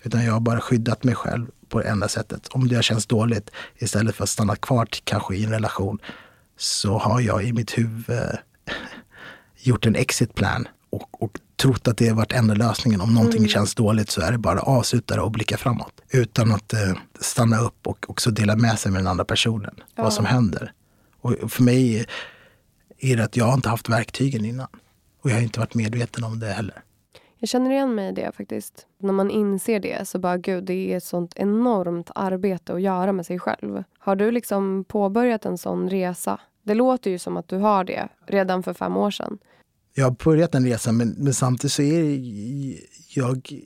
[0.03, 2.47] Utan jag har bara skyddat mig själv på det enda sättet.
[2.47, 5.99] Om det har känts dåligt, istället för att stanna kvar till, kanske i en relation,
[6.57, 8.37] så har jag i mitt huvud
[9.57, 13.01] gjort en exit plan och, och trott att det varit enda lösningen.
[13.01, 16.01] Om någonting känns dåligt så är det bara att avsluta det och blicka framåt.
[16.09, 19.75] Utan att eh, stanna upp och också dela med sig med den andra personen.
[19.95, 20.71] Vad som händer.
[21.21, 22.05] Och för mig
[22.97, 24.67] är det att jag har inte haft verktygen innan.
[25.21, 26.81] Och jag har inte varit medveten om det heller.
[27.39, 28.87] Jag känner igen mig i det faktiskt.
[28.99, 33.11] När man inser det så bara gud, det är ett sånt enormt arbete att göra
[33.11, 33.83] med sig själv.
[33.97, 36.39] Har du liksom påbörjat en sån resa?
[36.63, 39.37] Det låter ju som att du har det redan för fem år sedan.
[39.93, 42.19] Jag har börjat en resa men, men samtidigt så är
[43.15, 43.61] jag...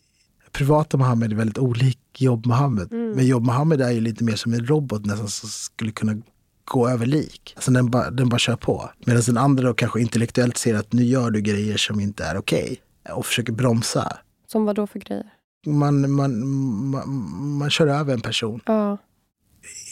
[0.51, 2.91] Privata Mohammed är väldigt olik Jobb Mohammed.
[2.91, 6.21] Men Jobb Mohammed är ju lite mer som en robot nästan som skulle kunna
[6.65, 7.53] gå över lik.
[7.55, 8.89] Alltså den bara, den bara kör på.
[9.05, 12.37] Medan den andra då kanske intellektuellt ser att nu gör du grejer som inte är
[12.37, 12.81] okej.
[13.13, 14.17] Och försöker bromsa.
[14.47, 15.33] Som vad då för grejer?
[15.65, 16.47] Man, man,
[16.89, 17.09] man,
[17.57, 18.61] man kör över en person.
[18.65, 18.97] Ja.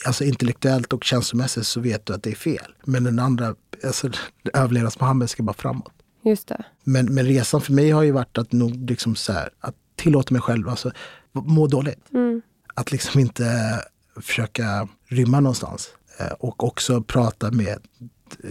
[0.06, 2.74] Alltså intellektuellt och känslomässigt så vet du att det är fel.
[2.84, 3.54] Men den andra,
[3.84, 4.10] alltså
[4.54, 5.92] överlevnads-Mohammed ska bara framåt.
[6.24, 6.64] Just det.
[6.84, 10.34] Men, men resan för mig har ju varit att nog liksom så här, att tillåta
[10.34, 10.90] mig själv, alltså
[11.32, 12.12] må dåligt.
[12.14, 12.42] Mm.
[12.74, 13.44] Att liksom inte
[14.20, 15.88] försöka rymma någonstans.
[16.18, 17.78] Eh, Och också prata med,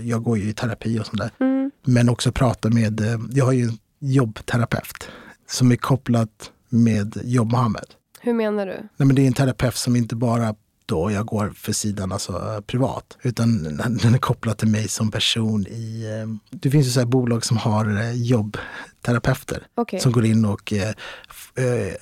[0.04, 1.32] jag går ju i terapi och sånt där.
[1.40, 1.72] Mm.
[1.86, 5.08] Men också prata med, eh, jag har ju en jobbterapeut
[5.50, 7.86] som är kopplat med Jobb Mohammed.
[8.20, 8.74] Hur menar du?
[8.74, 10.56] Nej, men det är en terapeut som inte bara
[10.86, 13.18] då jag går för sidan, alltså eh, privat.
[13.22, 13.64] Utan
[14.02, 16.04] den är kopplad till mig som person i...
[16.22, 19.68] eh, Det finns ju så här bolag som har eh, jobbterapeuter.
[19.76, 20.00] Okej.
[20.00, 20.74] Som går in och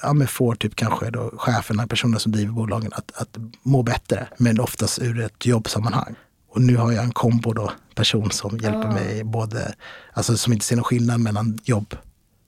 [0.02, 4.28] ja, men får typ kanske då cheferna, personerna som driver bolagen att, att må bättre.
[4.38, 6.16] Men oftast ur ett jobbsammanhang.
[6.50, 9.76] Och nu har jag en kombo då person som hjälper mig både,
[10.14, 11.96] alltså som inte ser någon skillnad mellan jobb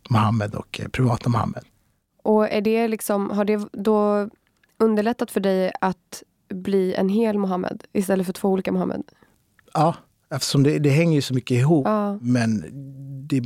[0.10, 1.64] Mohammed och eh, privata Mohammed.
[2.24, 4.30] Och är det liksom, har det då
[4.80, 9.04] underlättat för dig att bli en hel Mohammed istället för två olika Mohammed?
[9.74, 9.96] Ja,
[10.30, 11.86] eftersom det, det hänger ju så mycket ihop.
[11.88, 12.18] Ja.
[12.22, 12.66] Men
[13.28, 13.42] det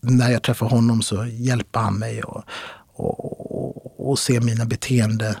[0.00, 2.44] när jag träffar honom så hjälper han mig och,
[2.92, 5.34] och, och, och se mina beteenden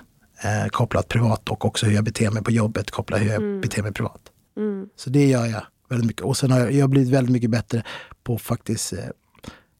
[0.44, 3.82] eh, kopplat privat och också hur jag beter mig på jobbet kopplat hur jag beter
[3.82, 4.20] mig privat.
[4.56, 4.88] Mm.
[4.96, 6.22] Så det gör jag väldigt mycket.
[6.22, 7.82] Och sen har jag, jag har blivit väldigt mycket bättre
[8.22, 8.98] på faktiskt eh,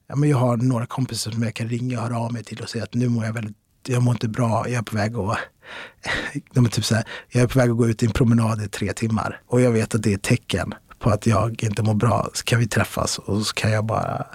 [0.07, 2.61] ja, men jag har några kompisar som jag kan ringa och höra av mig till
[2.61, 5.15] och säga att nu mår jag väldigt, jag mår inte bra, jag är på väg
[5.15, 5.37] att
[6.53, 8.63] de är typ så här, jag är på väg att gå ut i en promenad
[8.63, 11.83] i tre timmar och jag vet att det är ett tecken på att jag inte
[11.83, 12.29] mår bra.
[12.33, 14.25] Så kan vi träffas och så kan jag bara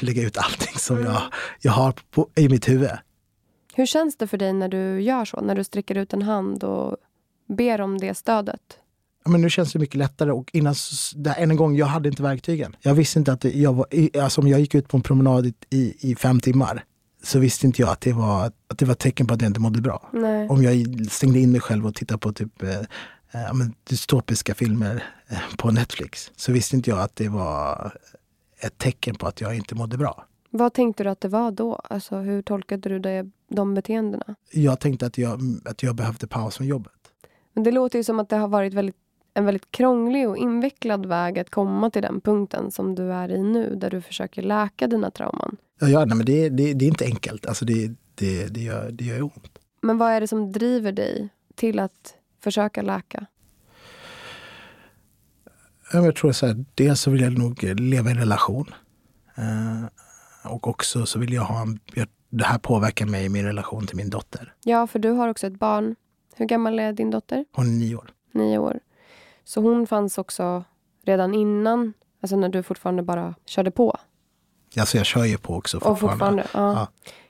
[0.00, 1.22] lägga ut allting som jag,
[1.60, 2.90] jag har på, i mitt huvud.
[3.74, 5.40] Hur känns det för dig när du gör så?
[5.40, 6.96] När du sträcker ut en hand och
[7.48, 8.78] ber om det stödet?
[9.28, 10.74] Men nu känns det mycket lättare och innan,
[11.14, 12.76] där, än en gång, jag hade inte verktygen.
[12.80, 13.86] Jag visste inte att det, jag var,
[14.22, 16.84] alltså om jag gick ut på en promenad i, i, fem timmar
[17.22, 19.60] så visste inte jag att det var, att det var tecken på att jag inte
[19.60, 20.10] mådde bra.
[20.12, 20.48] Nej.
[20.48, 22.78] Om jag stängde in mig själv och tittade på typ eh,
[23.32, 23.52] eh,
[23.84, 27.92] dystopiska filmer eh, på Netflix så visste inte jag att det var
[28.60, 30.26] ett tecken på att jag inte mådde bra.
[30.50, 31.74] Vad tänkte du att det var då?
[31.74, 34.34] Alltså, hur tolkade du det, de beteendena?
[34.52, 36.92] Jag tänkte att jag, att jag behövde paus från jobbet.
[37.52, 38.96] Men det låter ju som att det har varit väldigt,
[39.34, 43.42] en väldigt krånglig och invecklad väg att komma till den punkten som du är i
[43.42, 45.56] nu, där du försöker läka dina trauman.
[45.80, 47.46] Ja, ja, nej, men det, det, det är inte enkelt.
[47.46, 49.58] Alltså det, det, det, gör, det gör ont.
[49.80, 53.26] Men vad är det som driver dig till att försöka läka?
[55.92, 58.66] Jag tror så här, dels så vill jag nog leva i en relation.
[59.34, 61.80] Eh, och också så vill jag ha en,
[62.30, 64.54] det här påverkar mig i min relation till min dotter.
[64.64, 65.96] Ja, för du har också ett barn.
[66.36, 67.44] Hur gammal är din dotter?
[67.52, 68.10] Hon är nio år.
[68.32, 68.80] Nio år.
[69.44, 70.64] Så hon fanns också
[71.02, 73.96] redan innan, alltså när du fortfarande bara körde på.
[74.78, 76.46] Alltså jag kör ju på också Och fortfarande.
[76.52, 76.72] Ja.
[76.72, 76.88] Ja.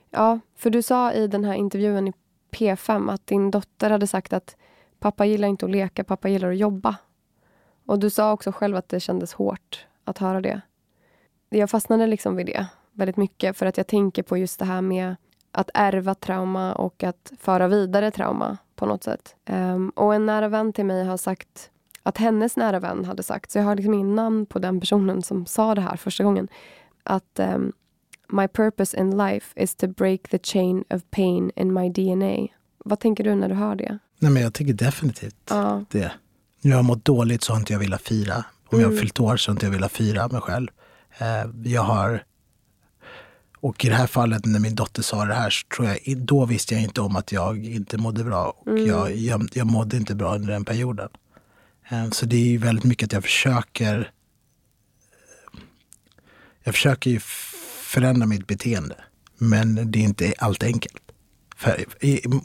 [0.09, 2.13] ja, för du sa i den här intervjun i
[2.51, 4.55] P5 att din dotter hade sagt att
[4.99, 6.95] pappa gillar inte att leka, pappa gillar att jobba.
[7.85, 10.61] Och du sa också själv att det kändes hårt att höra det.
[11.49, 14.81] Jag fastnade liksom vid det väldigt mycket för att jag tänker på just det här
[14.81, 15.15] med
[15.51, 19.35] att ärva trauma och att föra vidare trauma på något sätt.
[19.45, 21.71] Ehm, och en nära vän till mig har sagt
[22.05, 25.21] att hennes nära vän hade sagt, så jag har liksom ingen namn på den personen
[25.21, 26.47] som sa det här första gången,
[27.03, 27.71] att ehm,
[28.29, 32.47] My purpose in life is to break the chain of pain in my DNA.
[32.85, 33.99] Vad tänker du när du hör det?
[34.19, 35.85] Nej, men jag tycker definitivt Ja.
[35.91, 36.11] det.
[36.61, 38.43] Jag har mått dåligt så har inte jag velat fira.
[38.67, 40.67] Om jag har fyllt år så har inte jag velat fira mig själv.
[41.17, 42.23] Eh, jag har...
[43.59, 46.45] Och i det här fallet när min dotter sa det här så tror jag, då
[46.45, 48.61] visste jag inte om att jag inte mådde bra.
[48.65, 51.09] Och jag, jag, jag mådde inte bra under den perioden.
[51.89, 54.11] Eh, så det är ju väldigt mycket att jag försöker
[56.65, 58.95] jag försöker ju förändra mitt beteende.
[59.37, 61.01] Men det är inte allt enkelt
[61.55, 61.85] för,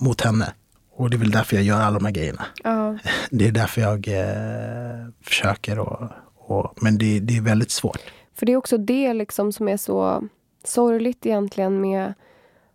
[0.05, 0.55] mot henne.
[0.90, 2.46] Och det är väl därför jag gör alla de här grejerna.
[2.64, 2.98] Ja.
[3.31, 5.79] Det är därför jag eh, försöker.
[5.79, 8.00] Och, och, men det, det är väldigt svårt.
[8.35, 10.29] För det är också det liksom som är så
[10.64, 12.14] sorgligt egentligen med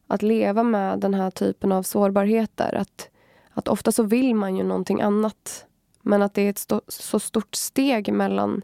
[0.07, 2.75] att leva med den här typen av sårbarheter.
[2.75, 3.09] Att,
[3.53, 5.64] att ofta så vill man ju någonting annat.
[6.05, 8.61] Men att det är ett sto- så stort steg mellan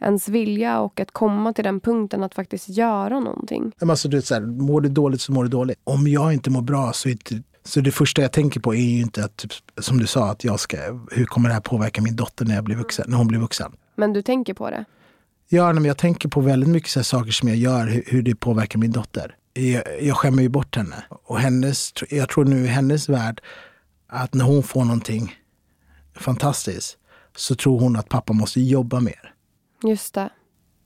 [0.00, 3.72] ens vilja och att komma till den punkten att faktiskt göra någonting.
[3.80, 5.78] Men Alltså, du vet, så här, mår du dåligt så mår du dåligt.
[5.84, 8.78] Om jag inte mår bra så, är inte, så det första jag tänker på är
[8.78, 10.76] ju inte att, typ, som du sa, att jag ska,
[11.10, 13.72] hur kommer det här påverka min dotter när, jag blir vuxen, när hon blir vuxen.
[13.96, 14.84] Men du tänker på det.
[15.48, 18.34] Ja, men jag tänker på väldigt mycket så saker som jag gör, hur, hur det
[18.34, 19.34] påverkar min dotter.
[19.52, 21.04] Jag, jag skämmer ju bort henne.
[21.24, 23.40] Och hennes, jag tror nu i hennes värld
[24.06, 25.34] att när hon får någonting
[26.20, 26.96] fantastiskt
[27.36, 29.34] så tror hon att pappa måste jobba mer.
[29.82, 30.30] Just det.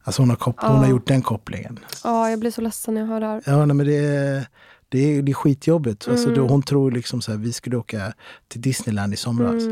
[0.04, 1.78] Alltså hon har, kop- hon har gjort den kopplingen.
[2.04, 3.42] Ja, jag blir så ledsen när jag hör det här.
[3.46, 4.46] Ja, nej, men det är,
[4.88, 6.08] det är, det är skitjobbigt.
[6.08, 8.12] Alltså, då, hon tror liksom så här, vi skulle åka
[8.48, 9.62] till Disneyland i somras.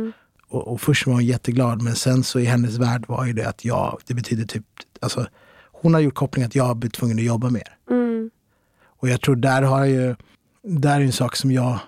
[0.49, 3.49] Och, och först var hon jätteglad, men sen så i hennes värld var ju det
[3.49, 4.64] att ja, det betyder typ,
[5.01, 5.27] alltså
[5.73, 7.77] hon har gjort kopplingen att jag blir tvungen att jobba mer.
[7.90, 8.31] Mm.
[8.85, 10.16] Och jag tror där har jag ju,
[10.62, 11.79] där är en sak som jag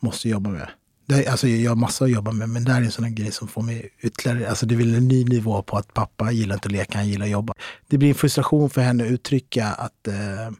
[0.00, 0.68] måste jobba med.
[1.10, 3.12] Det, alltså jag har massa att jobba med, men det här är en sån här
[3.12, 6.30] grej som får mig ytterligare, alltså det är väl en ny nivå på att pappa
[6.32, 7.54] gillar inte att leka, han gillar att jobba.
[7.86, 10.50] Det blir en frustration för henne att uttrycka att, eh,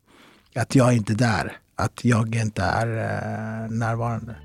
[0.54, 4.36] att jag är inte där, att jag inte är eh, närvarande.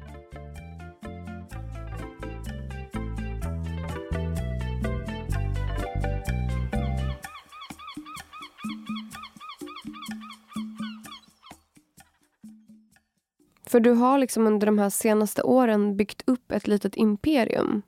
[13.67, 17.81] För du har liksom under de här senaste åren byggt upp ett litet imperium.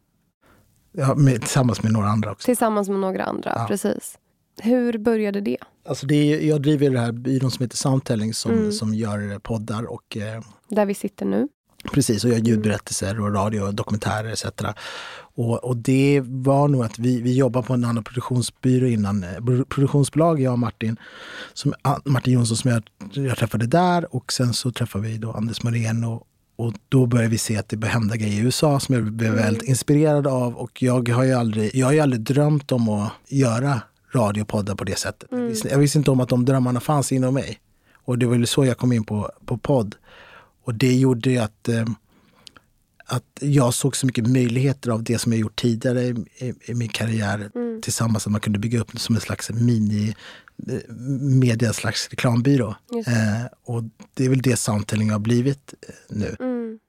[0.92, 2.46] Ja, med, tillsammans med några andra också.
[2.46, 3.66] Tillsammans med några andra, Ja.
[3.68, 4.18] precis.
[4.62, 5.58] Hur började det?
[5.90, 8.72] Alltså det är, jag driver det här byrån som heter Soundtelling som, Mm.
[8.72, 11.48] som gör poddar och eh, Där vi sitter nu?
[11.94, 14.46] Precis, och gör ljudberättelser och radio och dokumentärer etc.
[15.38, 19.30] Och, och det var nog att vi, vi jobbade på en annan produktionsbyrå innan, eh,
[19.46, 20.98] pro- produktionsbolag, jag och Martin,
[21.54, 22.84] som, ah, Martin Jonsson som jag,
[23.14, 26.24] jag träffade där och sen så träffade vi då Anders Moreno
[26.56, 29.34] och då började vi se att det började hända grejer i USA som jag blev
[29.34, 33.12] väldigt inspirerad av och jag har ju aldrig, jag har ju aldrig drömt om att
[33.28, 33.82] göra
[34.16, 35.30] radiopoddar på det sättet.
[35.32, 37.60] Jag, visste, jag visste inte om att de drömmarna fanns inom mig.
[38.06, 39.96] Och det var väl så jag kom in på, på podd.
[40.64, 41.86] Och det gjorde ju att, eh,
[43.08, 46.74] att jag såg så mycket möjligheter av det som jag gjort tidigare i, i, i
[46.74, 47.50] min karriär
[47.82, 48.26] tillsammans.
[48.28, 50.16] Att man kunde bygga upp som en slags mini
[50.70, 52.76] eh, media slags reklambyrå.
[53.08, 53.84] Eh, och
[54.14, 56.36] det är väl det Soundtelling har blivit eh, nu.
[56.40, 56.80] Mm.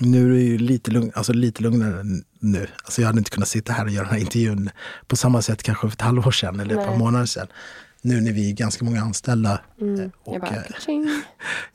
[0.00, 2.02] Nu är det ju lite, lugn, alltså lite lugnare
[2.38, 2.66] nu.
[2.84, 4.70] Alltså jag hade inte kunnat sitta här och göra den här intervjun
[5.06, 6.98] på samma sätt kanske för ett halvår sedan eller ett par Nej.
[6.98, 7.46] månader sedan.
[8.02, 9.60] Nu när vi är ganska många anställda.
[9.80, 10.00] Mm.
[10.00, 10.62] eh, Jag bara, eh.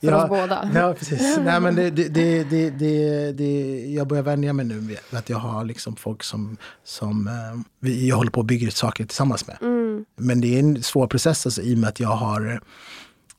[0.00, 0.70] För oss båda.
[0.74, 1.36] Ja, precis.
[1.44, 5.64] Nej, men det, det, det, det, det, jag börjar vänja mig nu att jag har
[5.64, 9.56] liksom folk som, som eh, vi, jag håller på och bygger saker tillsammans med.
[9.60, 10.04] Mm.
[10.16, 12.60] Men det är en svår process alltså, i och med att jag har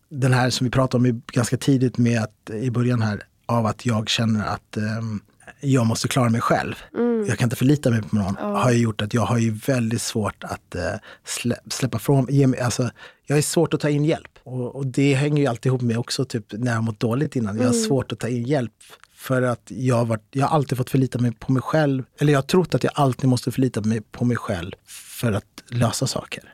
[0.09, 3.85] den här som vi pratade om ganska tidigt med att, i början här, av att
[3.85, 5.21] jag känner att ehm,
[5.59, 6.75] jag måste klara mig själv.
[6.93, 7.25] Mm.
[7.27, 8.35] Jag kan inte förlita mig på någon.
[8.35, 10.81] Har ju gjort att jag har ju väldigt svårt att eh,
[11.25, 12.89] slä, släppa från ge mig, alltså,
[13.25, 14.39] Jag är svårt att ta in hjälp.
[14.43, 17.57] Och, och det hänger ju alltid ihop med också typ, när jag mått dåligt innan.
[17.57, 18.73] Jag har svårt att ta in hjälp.
[19.15, 22.03] För att jag har, varit, jag har alltid fått förlita mig på mig själv.
[22.19, 25.63] Eller jag har trott att jag alltid måste förlita mig på mig själv för att
[25.67, 26.53] lösa saker.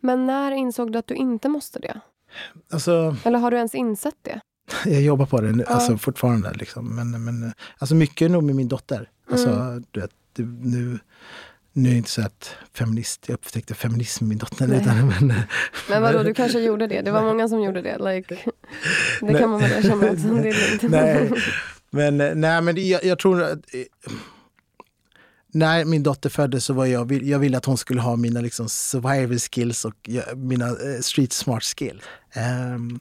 [0.00, 2.00] Men när insåg du att du inte måste det?
[2.72, 4.40] Alltså, Eller har du ens insett det?
[4.84, 5.74] Jag jobbar på det nu, Ja.
[5.74, 6.52] alltså fortfarande.
[6.52, 6.96] Liksom.
[6.96, 9.08] Men, men, alltså mycket är nog med min dotter.
[9.30, 9.84] Alltså, Mm.
[9.90, 10.10] du vet,
[10.62, 10.98] nu,
[11.72, 14.66] nu är jag inte så att feminist, jag upptäckte feminism med min dotter.
[14.66, 14.80] Nej.
[14.80, 15.34] Utan, men,
[15.90, 17.00] Men vadå, du kanske gjorde det?
[17.02, 17.98] Det var många som gjorde det.
[17.98, 18.34] Like,
[19.20, 20.28] det kan man väl erkänna också.
[20.34, 20.82] Det är lugnt.
[20.92, 21.30] nej,
[21.90, 24.12] men, nej, men det- jag, jag tror att eh,
[25.52, 28.68] när min dotter föddes så var jag, jag ville att hon skulle ha mina liksom,
[28.68, 32.02] survival skills och mina eh, street smart skills.
[32.32, 33.00] Ehm, m-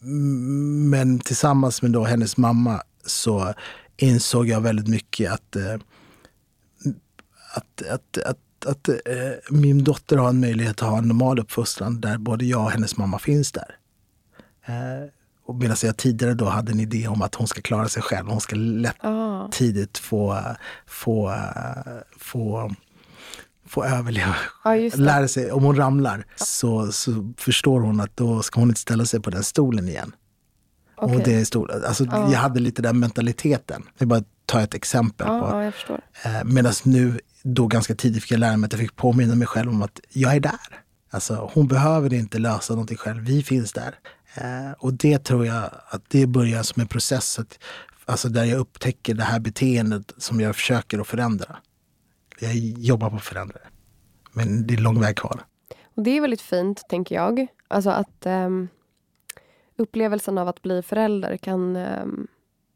[0.00, 3.54] men tillsammans med då hennes mamma så
[3.96, 5.74] insåg jag väldigt mycket att, eh,
[7.54, 8.94] att, att, att, att eh,
[9.50, 12.96] min dotter har en möjlighet att ha en normal uppfostran där både jag och hennes
[12.96, 13.76] mamma finns där.
[14.66, 15.08] Eh,
[15.46, 18.28] och medan jag tidigare då hade en idé om att hon ska klara sig själv.
[18.28, 19.48] Hon ska lätt Ah.
[19.52, 20.42] tidigt få,
[20.86, 21.34] få,
[22.18, 22.74] få,
[23.68, 24.34] få överleva.
[24.64, 24.74] Ja.
[24.94, 29.04] Lära sig, om hon ramlar så, så förstår hon att då ska hon inte ställa
[29.04, 30.12] sig på den stolen igen.
[30.96, 31.22] Och Okej.
[31.24, 32.32] det är stor, alltså, Ja.
[32.32, 33.82] Jag hade lite den mentaliteten.
[33.98, 35.26] Jag bara ta ett exempel.
[35.26, 35.98] Ja, på.
[36.24, 36.30] ja.
[36.30, 39.46] Eh, Medan nu, då ganska tidigt fick jag lära mig att jag fick påminna mig
[39.46, 40.58] själv om att jag är där.
[41.10, 43.94] Alltså, hon behöver inte lösa någonting själv, vi finns där.
[44.34, 47.58] Eh, och det tror jag att det börjar som en process, att,
[48.04, 51.56] alltså där jag upptäcker det här beteendet som jag försöker att förändra.
[52.40, 53.68] Jag jobbar på att förändra det.
[54.32, 55.44] Men det är lång väg kvar.
[55.84, 57.46] Och det är väldigt fint, tänker jag.
[57.68, 58.68] Alltså att um,
[59.76, 62.26] upplevelsen av att bli förälder kan, um,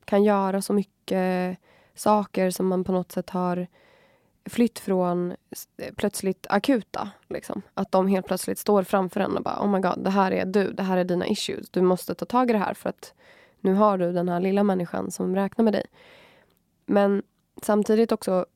[0.05, 1.59] kan göra så mycket
[1.95, 3.67] saker som man på något sätt har
[4.51, 5.35] flytt från
[5.97, 7.11] plötsligt akuta.
[7.29, 7.63] Liksom.
[7.75, 10.45] Att de helt plötsligt står framför en och bara oh my god, det här är
[10.45, 11.71] du, det här är dina issues.
[11.71, 13.15] Du måste ta tag i det här för att
[13.61, 15.87] nu har du den här lilla människan som räknar med dig.
[16.87, 17.23] Men
[17.63, 18.47] samtidigt också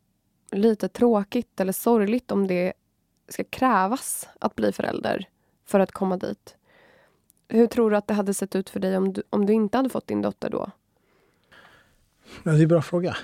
[0.51, 2.72] lite tråkigt eller sorgligt om det
[3.28, 5.28] ska krävas att bli förälder
[5.66, 6.57] för att komma dit.
[7.49, 9.76] Hur tror du att det hade sett ut för dig om du, om du inte
[9.76, 10.70] hade fått din dotter då?
[12.42, 13.16] Det är en bra fråga.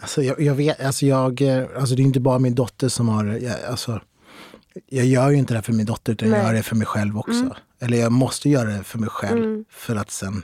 [0.00, 3.08] Alltså, jag, jag vet, alltså, jag, eh, alltså det är inte bara min dotter som
[3.08, 3.24] har...
[3.24, 4.00] Jag, alltså,
[4.86, 6.46] jag gör ju inte det här för min dotter utan jag Nej.
[6.46, 7.56] gör det för mig själv också.
[7.78, 9.64] Eller jag måste göra det för mig själv Mm.
[9.68, 10.42] för att sen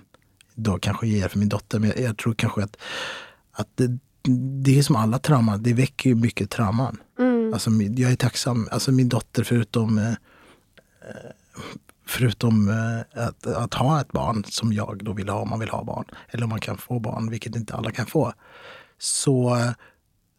[0.54, 1.78] då kanske ge det för min dotter.
[1.78, 2.76] Men jag, jag tror kanske att,
[3.52, 3.98] att det,
[4.62, 6.96] det är som alla trauman, det väcker ju mycket trauman.
[7.18, 7.52] Mm.
[7.52, 10.12] Alltså, jag är tacksam, alltså min dotter förutom eh,
[12.06, 15.68] Förutom eh, att, att ha ett barn som jag då vill ha om man vill
[15.68, 16.04] ha barn.
[16.28, 18.32] Eller om man kan få barn, vilket inte alla kan få.
[18.98, 19.58] Så,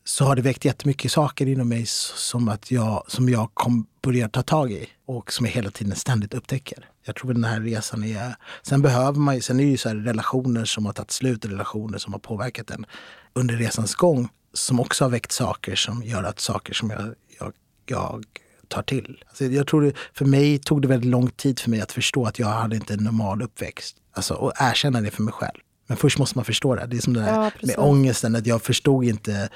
[0.04, 4.28] så har det väckt jättemycket saker inom mig som, att jag, som jag kom, börjar
[4.28, 4.90] ta tag i.
[5.06, 6.90] Och som jag hela tiden ständigt upptäcker.
[7.06, 8.36] Jag tror den här resan är...
[8.64, 11.46] Sen behöver man ju, sen är det ju så här relationer som har tagit slut,
[11.46, 12.86] relationer som har påverkat en
[13.34, 14.30] under resans gång.
[14.54, 17.54] Som också har väckt saker som gör att saker som jag, jag,
[17.86, 18.26] jag
[18.68, 19.24] tar till.
[19.28, 22.26] Alltså jag tror det, för mig tog det väldigt lång tid för mig att förstå
[22.26, 23.96] att jag hade inte en normal uppväxt.
[24.14, 25.60] Alltså, och erkänna det för mig själv.
[25.88, 26.86] Men först måste man förstå det.
[26.86, 29.50] Det är som det där Ja, med ångesten, att jag förstod inte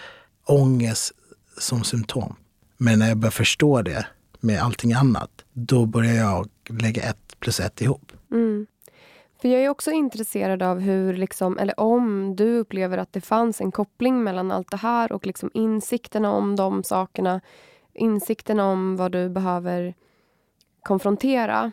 [0.45, 1.11] ångest
[1.57, 2.35] som symptom.
[2.77, 4.05] Men när jag börjar förstå det
[4.39, 8.11] med allting annat, då börjar jag lägga ett plus ett ihop.
[8.31, 8.67] Mm.
[9.43, 13.61] För jag är också intresserad av hur, liksom, eller om du upplever att det fanns
[13.61, 17.41] en koppling mellan allt det här och liksom insikterna om de sakerna.
[17.93, 19.93] Insikten om vad du behöver
[20.83, 21.71] konfrontera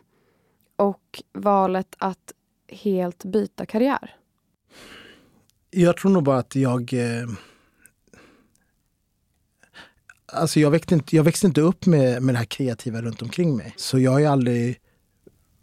[0.76, 2.32] och valet att
[2.68, 4.16] helt byta karriär.
[5.70, 6.92] Jag tror nog bara att jag...
[6.92, 7.28] Eh,
[10.32, 13.56] alltså jag, växte inte, jag växte inte upp med, med det här kreativa runt omkring
[13.56, 13.74] mig.
[13.76, 14.80] Så jag har ju aldrig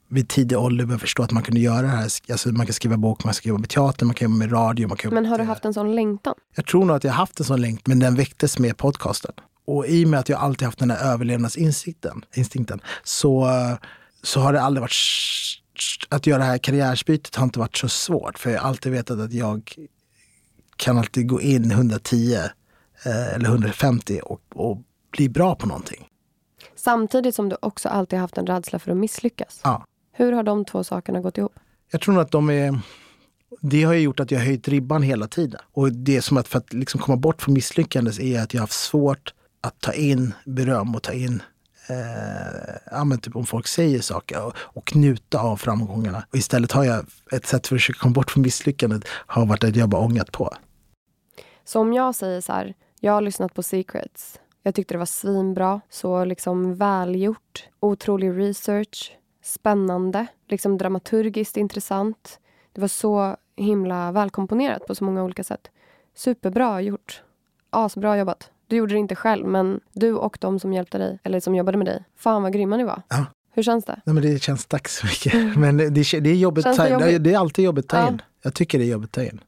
[0.09, 2.09] vid tidig ålder börjat förstå att man kunde göra det här.
[2.31, 4.87] Alltså man kan skriva bok, man kan skriva med teater, man kan jobba med radio.
[4.87, 6.35] Man kan men har du haft en sån längtan?
[6.55, 9.31] Jag tror nog att jag haft en sån längtan, men den väcktes med podcasten.
[9.65, 13.49] Och i och med att jag alltid haft den här överlevnadsinstinkten instinkten, så,
[14.23, 14.93] så har det aldrig varit...
[16.09, 18.39] Att göra det här karriärsbytet har inte varit så svårt.
[18.39, 19.73] För jag har alltid vetat att jag
[20.75, 22.35] kan alltid gå in 110
[23.05, 24.81] eh, eller 150 och, och
[25.11, 26.07] bli bra på någonting.
[26.75, 29.61] Samtidigt som du också alltid haft en rädsla för att misslyckas.
[29.63, 29.85] Ja.
[30.19, 31.53] Hur har de två sakerna gått ihop?
[31.91, 32.79] Jag tror nog att de är...
[33.61, 35.61] Det har gjort att jag höjt ribban hela tiden.
[35.71, 38.61] Och det är som att för att liksom komma bort från misslyckandet är att jag
[38.61, 41.41] har haft svårt att ta in beröm och ta in
[41.89, 46.23] eh, typ om folk säger saker och, och njuta av framgångarna.
[46.29, 49.63] Och istället har jag ett sätt för att försöka komma bort från misslyckandet har varit
[49.63, 50.53] att jag bara ångat på.
[51.65, 54.39] Så om jag säger så här, jag har lyssnat på Secrets.
[54.63, 59.17] Jag tyckte det var svinbra, så liksom välgjort, otrolig research,
[59.47, 62.39] spännande, liksom dramaturgiskt intressant.
[62.73, 65.67] Det var så himla välkomponerat på så många olika sätt.
[66.15, 67.21] Superbra gjort.
[67.69, 68.51] Asbra jobbat.
[68.67, 71.77] Du gjorde det inte själv, men du och de som hjälpte dig, eller som jobbade
[71.77, 72.03] med dig.
[72.17, 73.01] Fan vad grymma ni var.
[73.07, 73.25] Ja.
[73.53, 74.01] Hur känns det?
[74.05, 75.57] Nej, men det känns, tack så mycket.
[75.57, 77.23] Men det, det är jobbigt, Känns det jobbigt?
[77.23, 78.07] det är alltid jobbigt att ta Ja.
[78.07, 78.21] in.
[78.43, 79.41] Jag tycker det är jobbigt att ta in.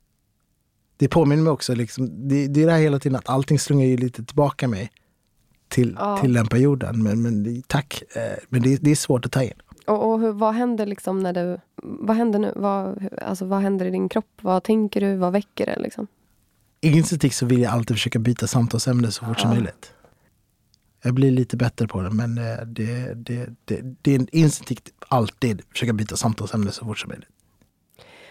[0.97, 3.85] Det påminner mig också, liksom, det, det är det här hela tiden att allting slungar
[3.85, 4.91] ju lite tillbaka mig
[5.67, 6.17] till, Ja.
[6.17, 7.03] till den perioden.
[7.03, 9.53] Men, men tack, eh, men det, det är svårt att ta in.
[9.89, 11.59] Och, och hur, vad händer liksom när du...
[11.83, 12.53] Vad händer nu?
[12.55, 14.39] Vad, alltså, vad händer i din kropp?
[14.41, 15.15] Vad tänker du?
[15.15, 15.79] Vad väcker det?
[15.79, 16.07] Liksom?
[16.81, 19.93] Instinktivt så vill jag alltid försöka byta samtalsämne så fort som möjligt.
[21.01, 25.61] Jag blir lite bättre på det, men eh, det, det, det, det är instinktivt alltid
[25.71, 27.29] försöka byta samtalsämne så fort som möjligt.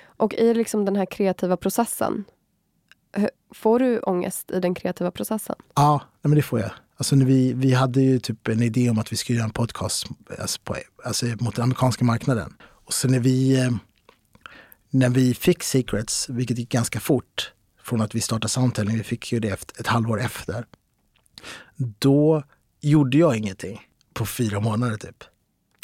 [0.04, 2.24] Och i liksom den här kreativa processen,
[3.54, 5.56] får du ångest i den kreativa processen?
[5.74, 6.70] Ja, men det får jag.
[6.98, 9.52] Alltså, när vi, vi hade ju typ en idé om att vi skulle göra en
[9.52, 10.06] podcast
[10.38, 12.54] alltså, på, alltså, mot den amerikanska marknaden.
[12.60, 13.70] Och så när vi, eh,
[14.90, 19.32] när vi fick Secrets, vilket gick ganska fort från att vi startade Soundtelling, vi fick
[19.32, 20.66] ju det efter, ett halvår efter.
[21.76, 22.42] Då
[22.80, 23.80] gjorde jag ingenting
[24.14, 25.24] på fyra månader typ.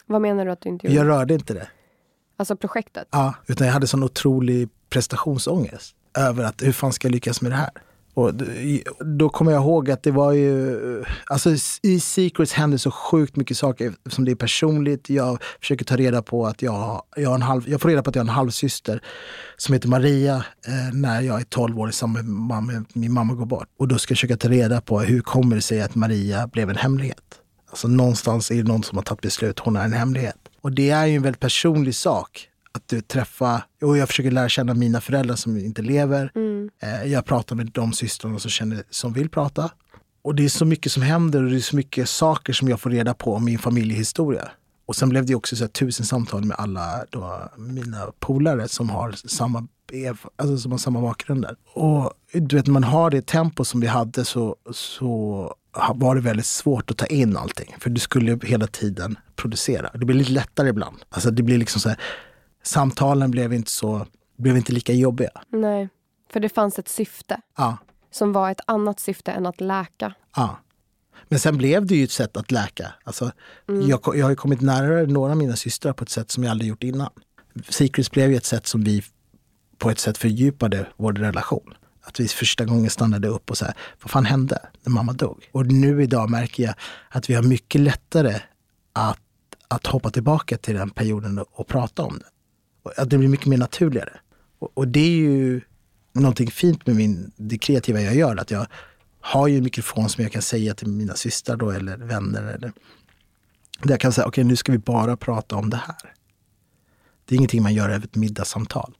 [0.06, 0.96] Vad menar du att du inte gjorde?
[0.96, 1.68] Jag rörde inte det.
[2.36, 3.08] Alltså projektet?
[3.10, 7.52] Ja, utan jag hade sån otrolig prestationsångest över att hur fan ska jag lyckas med
[7.52, 7.70] det här?
[8.14, 8.34] Och
[9.04, 11.50] då kommer jag ihåg att det var ju, alltså
[11.82, 15.10] i Secrets händer så sjukt mycket saker som det är personligt.
[15.10, 18.10] Jag försöker ta reda på att jag, jag, har en halv, jag får reda på
[18.10, 19.02] att jag har en halvsyster
[19.56, 23.34] som heter Maria eh, när jag är 12 år i samband med att min mamma
[23.34, 23.68] går bort.
[23.78, 26.70] Och då ska jag försöka ta reda på hur kommer det sig att Maria blev
[26.70, 27.40] en hemlighet?
[27.70, 30.36] Alltså någonstans är det någon som har tagit beslut, hon är en hemlighet.
[30.60, 34.48] Och det är ju en väldigt personlig sak att du träffar, och jag försöker lära
[34.48, 36.30] känna mina föräldrar som inte lever.
[36.82, 39.70] Eh, Jag pratar med de systrarna som, känner, som vill prata.
[40.22, 42.80] Och det är så mycket som händer och det är så mycket saker som jag
[42.80, 44.48] får reda på om min familjehistoria.
[44.86, 49.12] Och sen blev det också så tusen samtal med alla då, mina polare som har
[49.12, 49.66] samma,
[50.36, 51.56] alltså, som har samma bakgrunder.
[51.74, 55.54] Och du vet, när man har det tempo som vi hade så, så
[55.94, 57.74] var det väldigt svårt att ta in allting.
[57.78, 59.90] För du skulle hela tiden producera.
[59.94, 60.96] Det blir lite lättare ibland.
[61.10, 61.98] Alltså det blir liksom så här,
[62.64, 64.06] samtalen blev inte så,
[64.36, 65.30] blev inte lika jobbiga.
[65.48, 65.88] Nej,
[66.32, 67.76] för det fanns ett syfte Ja,
[68.10, 70.14] som var ett annat syfte än att läka.
[70.36, 70.58] ja.
[71.28, 72.94] Men sen blev det ju ett sätt att läka.
[73.04, 73.32] Alltså,
[73.88, 76.50] jag, ko- jag har kommit närmare några av mina systrar på ett sätt som jag
[76.50, 77.10] aldrig gjort innan.
[77.68, 79.02] Secrets blev ju ett sätt som vi
[79.78, 81.74] på ett sätt fördjupade vår relation.
[82.02, 83.66] Att vi första gången stannade upp och sa,
[84.02, 85.48] vad fan hände när mamma dog?
[85.52, 86.74] Och nu idag märker jag
[87.08, 88.40] att vi har mycket lättare
[88.92, 89.20] att,
[89.68, 92.26] att hoppa tillbaka till den perioden och, och prata om det.
[92.96, 94.20] Att det blir mycket mer naturligare.
[94.58, 95.60] Och, och det är ju
[96.12, 98.36] någonting fint med min, det kreativa jag gör.
[98.36, 98.66] Att jag
[99.20, 102.42] har ju en mikrofon som jag kan säga till mina systrar då, eller vänner.
[102.42, 102.72] Eller,
[103.82, 106.14] där jag kan säga, okej nu ska vi bara prata om det här.
[107.24, 108.96] Det är ingenting man gör över ett middagssamtal.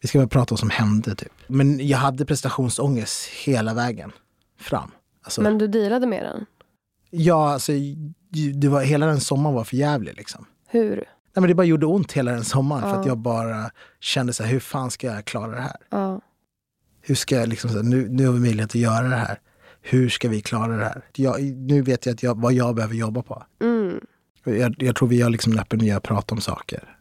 [0.00, 1.14] Vi ska bara prata om vad som hände.
[1.14, 1.32] Typ.
[1.46, 4.12] Men jag hade prestationsångest hela vägen
[4.60, 4.90] fram.
[5.22, 6.46] Alltså, Men du dealade med den.
[7.10, 7.72] ja, alltså,
[8.54, 10.46] det var, hela den sommaren var för jävlig liksom.
[10.66, 11.04] Hur?
[11.36, 13.00] Nej, men det bara gjorde ont hela den sommaren för Ja.
[13.00, 13.70] att jag bara
[14.00, 15.76] kände så här, hur fan ska jag klara det här?
[15.90, 16.20] Ja.
[17.00, 19.40] Hur ska jag liksom, så här, nu, nu har vi möjlighet att göra det här.
[19.82, 21.02] hur ska vi klara det här?
[21.16, 23.42] Jag, nu vet jag, att jag vad jag behöver jobba på.
[23.62, 24.00] Mm.
[24.44, 26.96] Jag, jag tror vi har liksom en öppen miljö att prata om saker.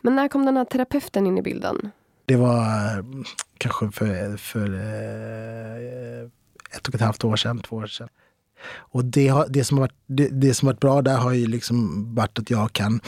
[0.00, 1.90] Men när kom den här terapeuten in i bilden?
[2.26, 2.58] Det var
[2.98, 3.04] eh,
[3.58, 6.28] kanske för, för eh,
[6.76, 8.08] ett och ett halvt år sedan, två år sedan.
[8.76, 11.46] Och det, har, det, som har varit, det, det som varit bra där har ju
[11.46, 13.00] liksom varit att jag kan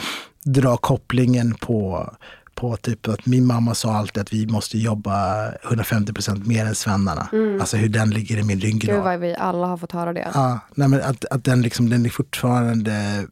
[0.45, 2.09] dra kopplingen på,
[2.55, 6.75] på typ att min mamma sa alltid att vi måste jobba 150 procent mer än
[6.75, 7.29] svennarna.
[7.59, 9.03] Alltså hur den ligger i min Gud ryggrad.
[9.03, 10.27] vad vi alla har fått höra det.
[10.33, 13.27] Ja, nej men att, att den, liksom, den är fortfarande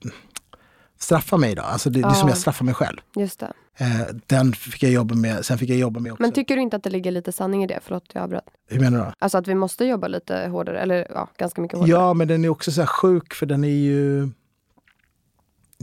[0.99, 1.61] straffar mig då.
[1.61, 2.31] Alltså det, det är som Ja.
[2.31, 2.97] jag straffar mig själv.
[3.15, 3.53] Just det.
[3.77, 3.87] Eh,
[4.27, 6.21] den fick jag jobba med, sen fick jag jobba med också.
[6.21, 7.79] Men tycker du inte att det ligger lite sanning i det?
[7.83, 8.43] Förlåt, jag avbröt.
[8.69, 9.03] Hur menar du?
[9.05, 9.13] då?
[9.19, 11.91] Alltså att vi måste jobba lite hårdare, eller ja, ganska mycket hårdare.
[11.99, 14.29] Ja, men den är också så här sjuk för den är ju...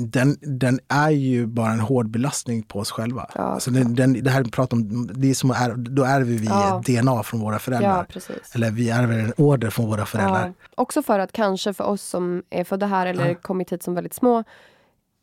[0.08, 3.30] Den, den är ju bara en hård belastning på oss själva.
[3.34, 6.46] Ja, alltså den, den, det här pratar om, det är som är, då ärver vi
[6.46, 6.82] Ja.
[6.86, 8.06] DNA från våra föräldrar.
[8.14, 8.34] Ja.
[8.54, 10.54] Eller vi ärver en order från våra föräldrar.
[10.74, 14.14] Också för att kanske för oss som är födda här eller kommit hit som väldigt
[14.14, 14.44] små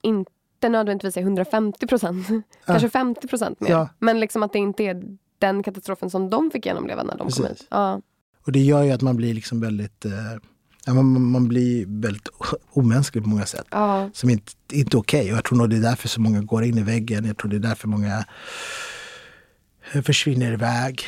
[0.02, 2.28] inte nödvändigtvis är 150 procent,
[2.66, 3.90] kanske 50 procent mer.
[4.00, 5.04] Men liksom att det inte är
[5.40, 7.46] den katastrofen som de fick genomleva när de kom Precis.
[7.46, 7.68] hit.
[7.72, 8.02] Ja.
[8.46, 10.06] Och det gör ju att man blir liksom väldigt...
[10.06, 10.12] Eh,
[10.88, 12.30] ja, man, man blir väldigt
[12.70, 13.66] omänsklig på många sätt.
[13.70, 14.10] Ja.
[14.14, 15.32] Som inte, inte är okej.
[15.32, 17.26] Och jag tror nog det är därför så många går in i väggen.
[17.26, 18.26] Jag tror det är därför många
[19.94, 21.02] eh, försvinner iväg.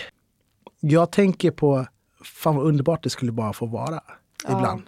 [0.80, 1.86] Jag tänker på,
[2.23, 4.01] fan vad underbart det skulle bara få vara.
[4.43, 4.82] Ibland.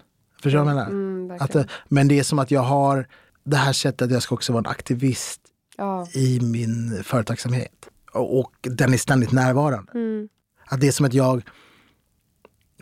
[0.44, 0.90] Förstår du vad jag menar?
[0.90, 1.68] Mm, att, verkligen.
[1.68, 3.08] eh, men det är som att jag har
[3.44, 5.42] det här sättet att jag ska också vara en aktivist
[5.78, 6.08] ja.
[6.14, 7.90] i min företagsamhet.
[8.14, 9.92] Och, och den är ständigt närvarande.
[9.94, 10.30] Mm.
[10.66, 11.44] Att det är som att jag,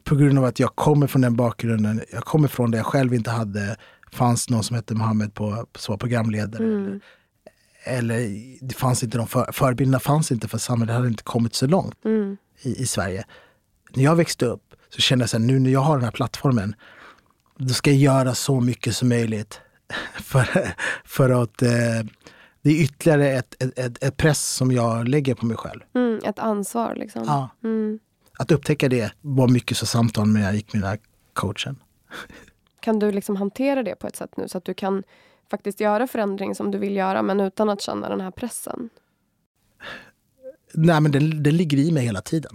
[0.10, 3.14] på grund av att jag kommer från den bakgrunden, jag kommer från det jag själv
[3.14, 3.78] inte hade,
[4.12, 6.64] fanns någon som hette Mohammed på, som var programledare.
[6.64, 6.99] Mm.
[7.84, 8.20] Eller
[8.68, 12.05] det fanns inte de för, förebilderna fanns inte för samhället hade inte kommit så långt
[12.05, 12.38] Mm.
[12.62, 13.26] i, i Sverige.
[13.95, 16.76] När jag växte upp så kände jag att nu när jag har den här plattformen,
[17.57, 19.62] då ska jag göra så mycket som möjligt.
[20.14, 20.74] För,
[21.05, 21.70] för att eh,
[22.62, 25.82] det är ytterligare ett, ett, ett, ett press som jag lägger på mig själv.
[25.95, 27.24] Mm, ett ansvar liksom.
[27.28, 27.49] Ja.
[27.64, 27.99] Mm.
[28.40, 31.00] Att upptäcka det var mycket så samtal när jag gick med den här
[31.34, 31.76] coachen.
[32.82, 35.04] Kan du liksom hantera det på ett sätt nu så att du kan
[35.50, 38.90] faktiskt göra förändring som du vill göra men utan att känna den här pressen?
[40.74, 42.52] Nej men den, den ligger i mig hela tiden.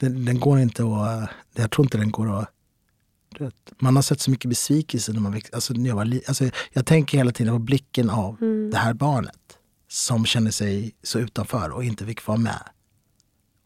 [0.00, 2.52] Den, den går inte att, jag tror inte den går att
[3.78, 6.86] man har sett så mycket besvikelse när man växte alltså, när jag, var alltså, jag
[6.86, 8.36] tänker hela tiden på blicken av
[8.72, 9.58] det här barnet
[9.88, 12.62] som kände sig så utanför och inte fick vara med.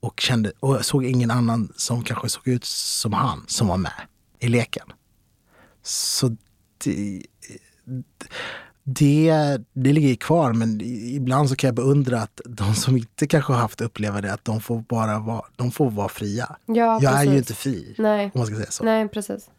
[0.02, 3.92] Och, kände, och såg ingen annan som kanske såg ut som han som var med
[4.38, 4.86] i leken.
[5.82, 6.36] Så
[6.84, 7.22] det,
[8.84, 13.52] det, det ligger kvar men ibland så kan jag beundra att de som inte kanske
[13.52, 16.56] har haft uppleva det, att de får bara vara, de får vara fria.
[16.66, 17.38] Ja, jag är ju precis.
[17.38, 18.24] inte fri, Nej.
[18.24, 18.84] om man ska säga så.
[18.84, 19.50] Nej, precis.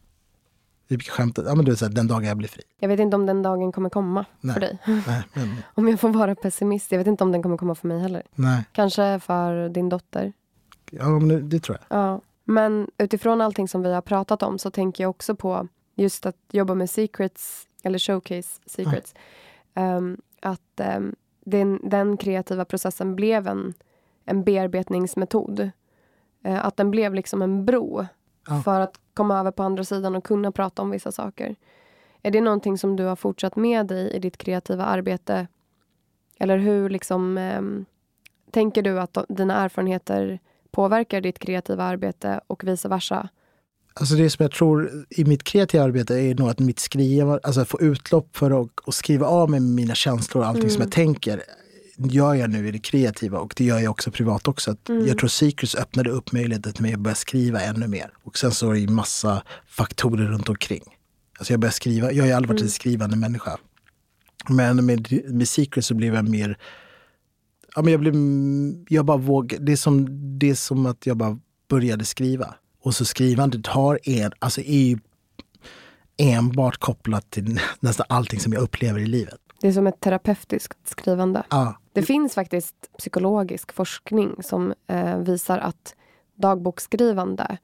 [0.94, 2.64] Vi brukar skämta, ja men du vet, så här, den dagen jag blir fri.
[2.80, 4.54] Jag vet inte om den dagen kommer komma Nej.
[4.54, 4.78] för dig.
[4.86, 6.91] Nej, men, Om jag får vara pessimist.
[6.91, 8.24] Jag vet inte om den kommer komma för mig heller.
[8.36, 8.64] nej.
[8.72, 10.34] Kanske för din dotter.
[10.91, 12.00] Ja, men det, det tror jag.
[12.00, 12.22] Ja.
[12.44, 16.38] Men utifrån allting som vi har pratat om så tänker jag också på just att
[16.52, 19.14] jobba med secrets, eller showcase secrets.
[19.74, 21.16] Ehm, att ehm,
[21.46, 23.74] den, den kreativa processen blev en,
[24.26, 25.70] en bearbetningsmetod.
[26.44, 28.06] Eh, att den blev liksom en bro
[28.48, 28.62] Ja.
[28.62, 31.56] för att komma över på andra sidan och kunna prata om vissa saker.
[32.22, 35.48] Är det någonting som du har fortsatt med dig i ditt kreativa arbete?
[36.39, 37.86] Eller hur liksom, ehm,
[38.52, 40.39] tänker du att dina erfarenheter
[40.72, 43.30] påverkar ditt kreativa arbete och vice versa?
[43.94, 47.62] Alltså det som jag tror i mitt kreativa arbete är nog att mitt skriva, alltså
[47.62, 50.91] att få utlopp för att och skriva av mig mina känslor och allting som jag
[50.91, 51.44] tänker
[51.98, 54.72] gör jag nu i det kreativa och det gör jag också privat också.
[54.72, 58.14] Att Jag tror Secrets öppnade upp möjligheten till mig att börja skriva ännu mer.
[58.24, 60.84] Och sen så är det massa faktorer runt omkring.
[61.38, 63.58] Alltså jag börjar skriva, jag har ju aldrig varit en skrivande människa.
[64.50, 66.58] Men med, med Secrets så blev jag mer
[67.76, 68.16] Ja, men jag, blev,
[68.89, 70.08] jag bara våg, det, är som,
[70.39, 71.39] det är som att jag bara
[71.70, 72.56] började skriva.
[72.82, 75.00] Och så skrivandet har en, alltså är ju
[76.18, 79.39] enbart kopplat till nästan allting som jag upplever i livet.
[79.62, 81.44] Det är som ett terapeutiskt skrivande.
[81.50, 85.96] Ja, det finns faktiskt psykologisk forskning som eh, visar att
[86.36, 87.58] dagboksskrivande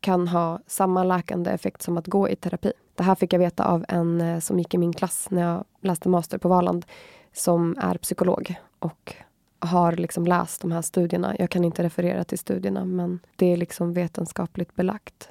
[0.00, 2.72] kan ha samma läkande effekt som att gå i terapi.
[2.94, 5.64] Det här fick jag veta av en eh, som gick i min klass när jag
[5.80, 6.86] läste master på Valand
[7.32, 9.14] som är psykolog och
[9.58, 11.36] har liksom läst de här studierna.
[11.38, 15.30] Jag kan inte referera till studierna men det är liksom vetenskapligt belagt.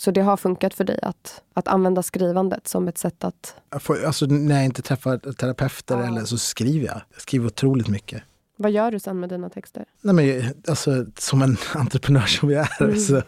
[0.00, 3.54] Så det har funkat för dig att, att använda skrivandet som ett sätt att...
[3.80, 7.00] får, alltså, när jag inte träffar terapeuter eller så skriver jag.
[7.12, 8.22] Jag skriver otroligt mycket.
[8.60, 9.84] Vad gör du sen med dina texter?
[10.00, 12.98] Nej, men, alltså, som en entreprenör som jag är Mm.
[12.98, 13.22] så,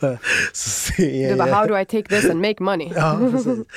[0.52, 1.32] så ser jag...
[1.32, 2.92] Du bara, how do I take this and make money?
[2.94, 3.18] Ja,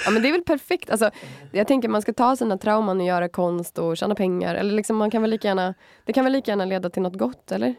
[0.06, 0.90] ja, men det är väl perfekt.
[0.90, 1.12] Alltså,
[1.52, 4.56] jag tänker man ska ta sina trauman och göra konst och tjäna pengar.
[4.56, 5.74] Eller liksom, man kan väl lika gärna,
[6.06, 7.76] det kan väl lika gärna leda till något gott, eller?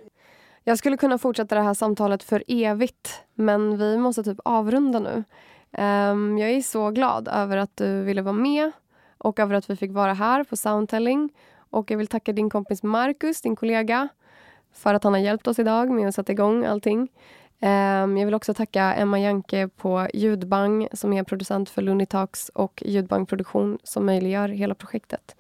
[0.67, 5.25] Jag skulle kunna fortsätta det här samtalet för evigt, men vi måste typ avrunda nu.
[5.73, 8.73] Ehm, jag är så glad över att du ville vara med
[9.19, 11.31] och över att vi fick vara här på Soundtelling.
[11.57, 14.09] Och jag vill tacka din kompis Marcus, din kollega,
[14.73, 17.09] för att han har hjälpt oss idag med att sätta igång allting.
[17.61, 22.83] Ehm, jag vill också tacka Emma Janke på Ljudbang som är producent för Lunitax och
[22.87, 25.37] Ljudbang Produktion som möjliggör hela projektet.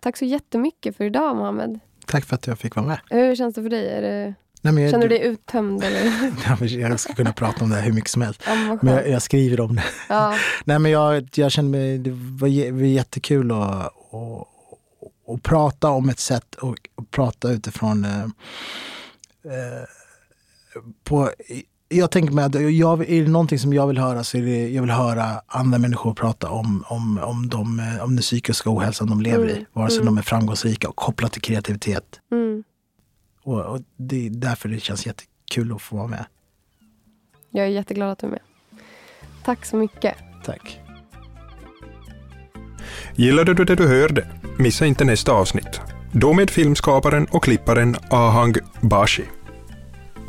[0.00, 1.80] Tack så jättemycket för idag, Mohammed.
[2.06, 3.00] Tack för att jag fick vara med.
[3.10, 3.88] Hur känns det för dig?
[3.88, 5.84] Är det, Nej, känner du dig uttömd?
[5.84, 6.80] Eller?
[6.80, 8.42] Jag ska kunna prata om det här hur mycket som helst.
[8.46, 9.84] Ja, men jag, jag skriver om det.
[10.08, 10.34] Ja.
[10.64, 14.48] Nej, men jag, jag känner mig, det var, jä- var jättekul att, att,
[15.34, 18.20] att prata om ett sätt och, och prata utifrån eh,
[19.44, 19.84] eh,
[21.04, 21.30] på,
[21.88, 24.68] jag tänker mig att jag, är det någonting som jag vill höra så är det,
[24.68, 29.20] jag vill höra andra människor prata om, om, om, de, om den psykiska ohälsan de
[29.20, 29.52] lever i.
[29.52, 30.06] Mm, Vare sig mm.
[30.06, 32.04] de är framgångsrika och kopplat till kreativitet.
[32.32, 32.64] Mm.
[33.50, 36.24] Och, och det är därför det känns jättekul att få vara med.
[37.50, 38.40] Jag är jätteglad att du är med.
[39.44, 40.14] Tack så mycket.
[40.44, 40.80] Tack.
[43.14, 44.26] Gillade du det du hörde?
[44.58, 45.80] Missa inte nästa avsnitt.
[46.12, 49.24] Då med filmskaparen och klipparen Ahang Bashi.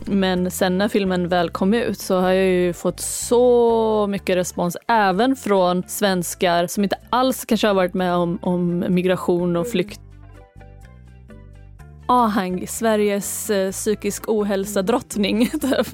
[0.05, 4.77] Men sen när filmen väl kom ut så har jag ju fått så mycket respons
[4.87, 9.99] även från svenskar som inte alls kanske har varit med om, om migration och flykt.
[12.11, 15.49] Ahang, Sveriges eh, psykisk ohälsa-drottning.
[15.49, 15.87] Typ.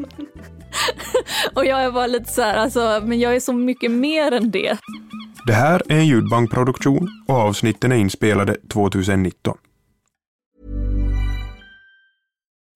[1.53, 4.51] och jag är bara lite så här, alltså, men jag är så mycket mer än
[4.51, 4.77] det.
[5.47, 9.57] Det här är en ljudbankproduktion och avsnitten är inspelade 2019.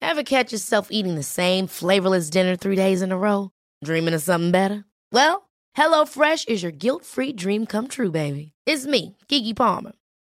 [0.04, 3.50] Ever catch yourself eating the same flavorless dinner three days in a row?
[3.84, 4.84] Dreaming of something better?
[5.12, 5.42] Well,
[5.78, 8.52] HelloFresh is your guilt-free dream come true, baby.
[8.66, 9.92] It's me, Kiki Palmer.